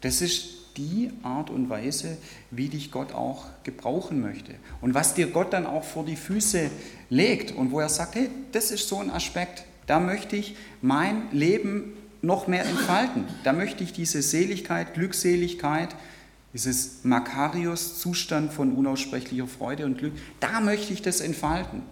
das 0.00 0.20
ist 0.20 0.57
die 0.76 1.10
Art 1.22 1.50
und 1.50 1.68
Weise, 1.68 2.18
wie 2.50 2.68
dich 2.68 2.90
Gott 2.90 3.12
auch 3.12 3.46
gebrauchen 3.62 4.20
möchte. 4.20 4.54
Und 4.80 4.94
was 4.94 5.14
dir 5.14 5.28
Gott 5.28 5.52
dann 5.52 5.66
auch 5.66 5.84
vor 5.84 6.04
die 6.04 6.16
Füße 6.16 6.70
legt 7.10 7.52
und 7.52 7.70
wo 7.70 7.80
er 7.80 7.88
sagt, 7.88 8.14
hey, 8.14 8.30
das 8.52 8.70
ist 8.70 8.88
so 8.88 8.98
ein 8.98 9.10
Aspekt, 9.10 9.64
da 9.86 10.00
möchte 10.00 10.36
ich 10.36 10.56
mein 10.82 11.22
Leben 11.32 11.94
noch 12.22 12.46
mehr 12.46 12.64
entfalten. 12.64 13.24
Da 13.44 13.52
möchte 13.52 13.84
ich 13.84 13.92
diese 13.92 14.22
Seligkeit, 14.22 14.94
Glückseligkeit, 14.94 15.94
dieses 16.52 17.04
Makarios-Zustand 17.04 18.52
von 18.52 18.72
unaussprechlicher 18.72 19.46
Freude 19.46 19.86
und 19.86 19.98
Glück, 19.98 20.14
da 20.40 20.60
möchte 20.60 20.92
ich 20.92 21.02
das 21.02 21.20
entfalten. 21.20 21.82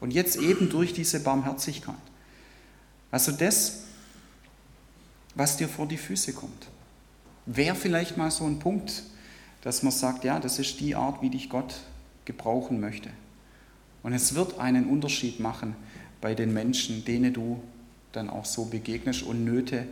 Und 0.00 0.12
jetzt 0.12 0.36
eben 0.36 0.68
durch 0.68 0.92
diese 0.92 1.20
Barmherzigkeit. 1.20 1.94
Also 3.10 3.32
das, 3.32 3.84
was 5.34 5.56
dir 5.56 5.68
vor 5.68 5.86
die 5.86 5.96
Füße 5.96 6.32
kommt. 6.32 6.68
Wäre 7.46 7.74
vielleicht 7.74 8.16
mal 8.16 8.30
so 8.30 8.44
ein 8.44 8.58
Punkt, 8.58 9.02
dass 9.62 9.82
man 9.82 9.92
sagt, 9.92 10.24
ja, 10.24 10.40
das 10.40 10.58
ist 10.58 10.80
die 10.80 10.94
Art, 10.94 11.22
wie 11.22 11.30
dich 11.30 11.48
Gott 11.48 11.74
gebrauchen 12.24 12.80
möchte. 12.80 13.10
Und 14.02 14.12
es 14.12 14.34
wird 14.34 14.58
einen 14.58 14.86
Unterschied 14.86 15.40
machen 15.40 15.76
bei 16.20 16.34
den 16.34 16.52
Menschen, 16.52 17.04
denen 17.04 17.32
du 17.32 17.62
dann 18.12 18.28
auch 18.28 18.44
so 18.44 18.66
begegnest 18.66 19.22
und 19.22 19.44
Nöte 19.44 19.86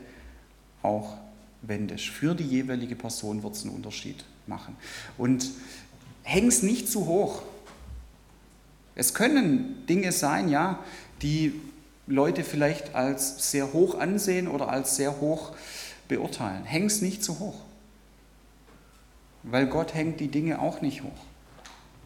auch 0.82 1.16
wendest. 1.62 2.06
Für 2.06 2.34
die 2.34 2.44
jeweilige 2.44 2.96
Person 2.96 3.42
wird 3.42 3.54
es 3.54 3.64
einen 3.64 3.74
Unterschied 3.74 4.24
machen. 4.46 4.76
Und 5.18 5.50
häng 6.22 6.48
es 6.48 6.62
nicht 6.62 6.88
zu 6.88 7.06
hoch. 7.06 7.42
Es 8.94 9.14
können 9.14 9.86
Dinge 9.86 10.12
sein, 10.12 10.48
ja, 10.48 10.80
die 11.22 11.54
Leute 12.06 12.44
vielleicht 12.44 12.94
als 12.94 13.50
sehr 13.50 13.72
hoch 13.72 13.98
ansehen 13.98 14.48
oder 14.48 14.68
als 14.68 14.96
sehr 14.96 15.20
hoch 15.20 15.52
beurteilen. 16.10 16.64
Häng 16.64 16.84
es 16.84 17.00
nicht 17.00 17.24
zu 17.24 17.38
hoch. 17.38 17.62
Weil 19.42 19.66
Gott 19.66 19.94
hängt 19.94 20.20
die 20.20 20.28
Dinge 20.28 20.60
auch 20.60 20.82
nicht 20.82 21.02
hoch. 21.02 21.24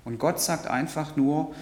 Und 0.04 0.18
Gott 0.18 0.40
sagt 0.40 0.68
einfach 0.68 1.16
nur, 1.16 1.54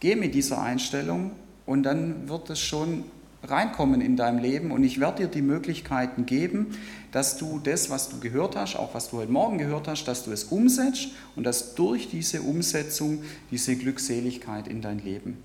geh 0.00 0.16
mit 0.16 0.34
dieser 0.34 0.60
Einstellung 0.60 1.30
und 1.64 1.84
dann 1.84 2.28
wird 2.28 2.50
es 2.50 2.60
schon 2.60 3.04
reinkommen 3.42 4.00
in 4.00 4.16
deinem 4.16 4.38
Leben 4.38 4.72
und 4.72 4.82
ich 4.82 4.98
werde 4.98 5.22
dir 5.22 5.28
die 5.28 5.42
Möglichkeiten 5.42 6.26
geben, 6.26 6.76
dass 7.12 7.36
du 7.38 7.60
das, 7.60 7.90
was 7.90 8.08
du 8.08 8.18
gehört 8.18 8.56
hast, 8.56 8.74
auch 8.74 8.92
was 8.92 9.10
du 9.10 9.18
heute 9.18 9.30
Morgen 9.30 9.58
gehört 9.58 9.86
hast, 9.86 10.04
dass 10.04 10.24
du 10.24 10.32
es 10.32 10.44
umsetzt 10.44 11.10
und 11.36 11.44
dass 11.44 11.76
durch 11.76 12.08
diese 12.10 12.42
Umsetzung 12.42 13.22
diese 13.52 13.76
Glückseligkeit 13.76 14.66
in 14.66 14.82
dein 14.82 14.98
Leben 14.98 15.38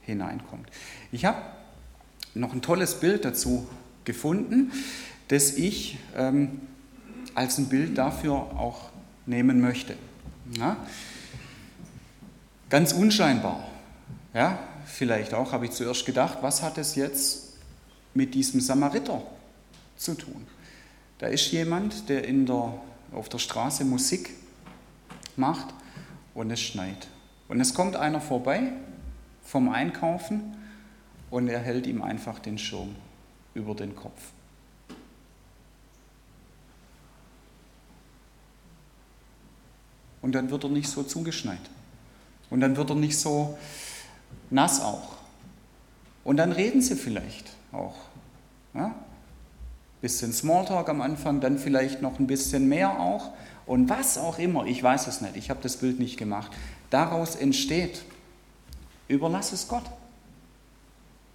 hineinkommt. 0.00 0.68
Ich 1.12 1.26
habe 1.26 1.42
noch 2.34 2.54
ein 2.54 2.62
tolles 2.62 3.00
Bild 3.00 3.26
dazu 3.26 3.66
gefunden, 4.06 4.72
das 5.28 5.52
ich 5.52 5.98
ähm, 6.16 6.62
als 7.34 7.58
ein 7.58 7.68
Bild 7.68 7.98
dafür 7.98 8.32
auch 8.32 8.88
nehmen 9.26 9.60
möchte. 9.60 9.94
Ja? 10.56 10.78
Ganz 12.70 12.92
unscheinbar. 12.92 13.68
Ja? 14.32 14.58
vielleicht 14.86 15.34
auch, 15.34 15.52
habe 15.52 15.66
ich 15.66 15.72
zuerst 15.72 16.06
gedacht, 16.06 16.38
was 16.40 16.62
hat 16.62 16.78
es 16.78 16.94
jetzt 16.94 17.54
mit 18.14 18.34
diesem 18.34 18.60
Samariter 18.60 19.22
zu 19.96 20.14
tun? 20.14 20.46
Da 21.18 21.26
ist 21.26 21.50
jemand, 21.52 22.08
der, 22.08 22.24
in 22.24 22.46
der 22.46 22.74
auf 23.12 23.28
der 23.28 23.38
Straße 23.38 23.84
Musik 23.84 24.30
macht 25.36 25.66
und 26.34 26.50
es 26.50 26.60
schneit. 26.60 27.08
Und 27.48 27.60
es 27.60 27.74
kommt 27.74 27.96
einer 27.96 28.20
vorbei 28.20 28.72
vom 29.42 29.68
Einkaufen 29.68 30.56
und 31.30 31.48
er 31.48 31.60
hält 31.60 31.86
ihm 31.86 32.02
einfach 32.02 32.38
den 32.38 32.58
Schirm 32.58 32.94
über 33.56 33.74
den 33.74 33.96
Kopf. 33.96 34.20
Und 40.22 40.32
dann 40.32 40.50
wird 40.50 40.64
er 40.64 40.70
nicht 40.70 40.88
so 40.88 41.02
zugeschneit. 41.02 41.60
Und 42.50 42.60
dann 42.60 42.76
wird 42.76 42.90
er 42.90 42.96
nicht 42.96 43.18
so 43.18 43.56
nass 44.50 44.80
auch. 44.80 45.16
Und 46.24 46.36
dann 46.36 46.52
reden 46.52 46.82
sie 46.82 46.96
vielleicht 46.96 47.50
auch. 47.72 47.94
Ja? 48.74 48.94
Bisschen 50.00 50.32
Smalltalk 50.32 50.88
am 50.88 51.00
Anfang, 51.00 51.40
dann 51.40 51.58
vielleicht 51.58 52.02
noch 52.02 52.18
ein 52.18 52.26
bisschen 52.26 52.68
mehr 52.68 53.00
auch. 53.00 53.32
Und 53.66 53.88
was 53.88 54.18
auch 54.18 54.38
immer, 54.38 54.66
ich 54.66 54.82
weiß 54.82 55.06
es 55.06 55.20
nicht, 55.20 55.36
ich 55.36 55.50
habe 55.50 55.60
das 55.62 55.78
Bild 55.78 55.98
nicht 55.98 56.16
gemacht, 56.16 56.52
daraus 56.90 57.34
entsteht, 57.34 58.02
überlass 59.08 59.52
es 59.52 59.66
Gott. 59.68 59.84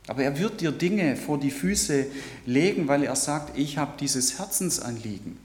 Aber 0.08 0.24
er 0.24 0.40
wird 0.40 0.62
dir 0.62 0.72
Dinge 0.72 1.16
vor 1.16 1.40
die 1.40 1.52
Füße 1.52 2.08
legen, 2.46 2.88
weil 2.88 3.04
er 3.04 3.16
sagt, 3.16 3.58
ich 3.58 3.78
habe 3.78 3.94
dieses 4.00 4.40
Herzensanliegen. 4.40 5.38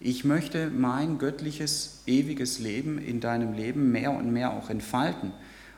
Ich 0.00 0.24
möchte 0.24 0.70
mein 0.70 1.18
göttliches, 1.18 2.02
ewiges 2.06 2.58
Leben 2.58 2.98
in 2.98 3.20
deinem 3.20 3.54
Leben 3.54 3.90
mehr 3.90 4.12
und 4.12 4.32
mehr 4.32 4.52
auch 4.52 4.70
entfalten. 4.70 5.32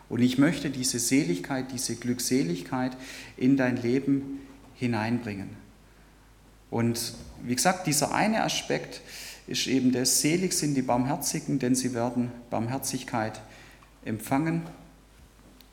Und 0.09 0.21
ich 0.21 0.39
möchte 0.39 0.71
diese 0.71 0.99
Seligkeit, 0.99 1.73
diese 1.73 1.97
Glückseligkeit 1.97 2.97
in 3.37 3.57
dein 3.57 3.81
Leben 3.81 4.41
hineinbringen. 4.75 5.51
Und 6.71 7.15
wie 7.45 7.55
gesagt, 7.55 7.87
dieser 7.87 8.15
eine 8.15 8.43
Aspekt 8.43 9.01
ist 9.47 9.67
eben 9.67 9.93
der, 9.93 10.07
selig 10.07 10.53
sind 10.53 10.75
die 10.75 10.83
Barmherzigen, 10.83 11.59
denn 11.59 11.75
sie 11.75 11.95
werden 11.95 12.31
Barmherzigkeit 12.51 13.41
empfangen, 14.05 14.63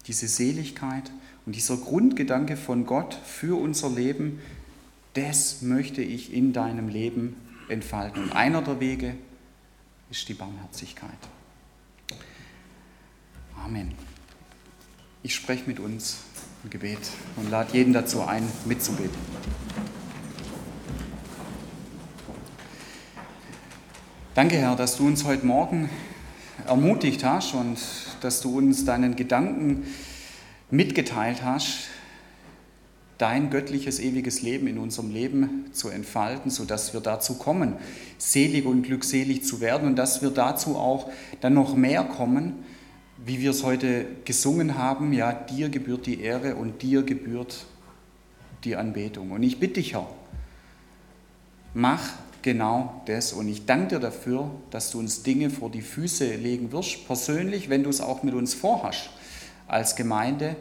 diese 0.08 0.28
Seligkeit. 0.28 1.12
Und 1.46 1.56
dieser 1.56 1.78
Grundgedanke 1.78 2.56
von 2.56 2.86
Gott 2.86 3.14
für 3.26 3.60
unser 3.60 3.90
Leben, 3.90 4.40
das 5.14 5.62
möchte 5.62 6.02
ich 6.02 6.34
in 6.34 6.54
deinem 6.54 6.88
Leben 6.88 7.36
entfalten. 7.70 8.24
Und 8.24 8.32
einer 8.32 8.62
der 8.62 8.80
Wege 8.80 9.16
ist 10.10 10.28
die 10.30 10.34
Barmherzigkeit. 10.34 11.10
Amen. 13.64 13.94
Ich 15.22 15.36
spreche 15.36 15.64
mit 15.68 15.80
uns 15.80 16.20
im 16.64 16.70
Gebet 16.70 17.00
und 17.36 17.50
lade 17.50 17.74
jeden 17.74 17.94
dazu 17.94 18.22
ein, 18.22 18.48
mitzubeten. 18.66 19.18
Danke, 24.34 24.56
Herr, 24.56 24.76
dass 24.76 24.98
du 24.98 25.06
uns 25.06 25.26
heute 25.26 25.46
Morgen 25.46 25.90
ermutigt 26.66 27.24
hast 27.24 27.54
und 27.54 27.78
dass 28.22 28.42
du 28.42 28.58
uns 28.58 28.86
deinen 28.86 29.16
Gedanken 29.16 29.86
mitgeteilt 30.74 31.44
hast, 31.44 31.90
dein 33.20 33.52
göttliches 33.52 34.00
ewiges 34.00 34.42
Leben 34.42 34.66
in 34.66 34.80
unserem 34.80 35.12
Leben 35.12 35.66
zu 35.72 35.90
entfalten, 35.90 36.50
sodass 36.50 36.94
wir 36.94 37.00
dazu 37.00 37.36
kommen, 37.36 37.76
selig 38.18 38.66
und 38.66 38.82
glückselig 38.82 39.44
zu 39.44 39.62
werden 39.62 39.88
und 39.88 39.96
dass 39.96 40.24
wir 40.24 40.32
dazu 40.32 40.76
auch 40.76 41.12
dann 41.42 41.54
noch 41.54 41.76
mehr 41.76 42.04
kommen, 42.04 42.66
wie 43.24 43.40
wir 43.40 43.52
es 43.52 43.64
heute 43.64 44.08
gesungen 44.26 44.76
haben, 44.76 45.14
ja, 45.14 45.32
dir 45.32 45.70
gebührt 45.70 46.08
die 46.08 46.20
Ehre 46.22 46.56
und 46.56 46.82
dir 46.82 47.04
gebührt 47.04 47.66
die 48.64 48.76
Anbetung. 48.76 49.30
Und 49.30 49.44
ich 49.44 49.60
bitte 49.60 49.76
dich, 49.76 49.94
Herr, 49.94 50.10
mach 51.76 52.02
genau 52.42 53.04
das. 53.06 53.32
Und 53.32 53.48
ich 53.48 53.68
danke 53.68 53.90
dir 53.90 54.00
dafür, 54.00 54.50
dass 54.72 54.90
du 54.90 54.98
uns 54.98 55.22
Dinge 55.22 55.52
vor 55.52 55.70
die 55.70 55.82
Füße 55.84 56.36
legen 56.36 56.72
wirst, 56.72 57.06
persönlich, 57.06 57.70
wenn 57.70 57.84
du 57.84 57.92
es 57.92 58.02
auch 58.02 58.24
mit 58.24 58.34
uns 58.34 58.56
vorhast 58.56 59.12
als 59.74 59.96
Gemeinde, 59.96 60.56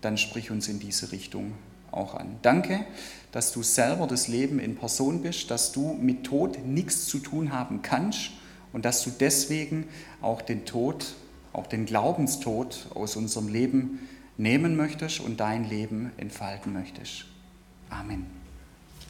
dann 0.00 0.18
sprich 0.18 0.50
uns 0.50 0.68
in 0.68 0.78
diese 0.78 1.12
Richtung 1.12 1.52
auch 1.92 2.14
an. 2.14 2.36
Danke, 2.42 2.84
dass 3.32 3.52
du 3.52 3.62
selber 3.62 4.06
das 4.06 4.28
Leben 4.28 4.58
in 4.58 4.76
Person 4.76 5.22
bist, 5.22 5.50
dass 5.50 5.72
du 5.72 5.92
mit 5.94 6.24
Tod 6.24 6.64
nichts 6.64 7.06
zu 7.06 7.18
tun 7.18 7.52
haben 7.52 7.82
kannst 7.82 8.30
und 8.72 8.84
dass 8.84 9.02
du 9.04 9.10
deswegen 9.10 9.86
auch 10.20 10.42
den 10.42 10.64
Tod, 10.64 11.14
auch 11.52 11.66
den 11.66 11.86
Glaubenstod 11.86 12.88
aus 12.94 13.16
unserem 13.16 13.48
Leben 13.48 14.08
nehmen 14.36 14.76
möchtest 14.76 15.20
und 15.20 15.40
dein 15.40 15.68
Leben 15.68 16.12
entfalten 16.16 16.72
möchtest. 16.72 17.24
Amen. 17.88 18.35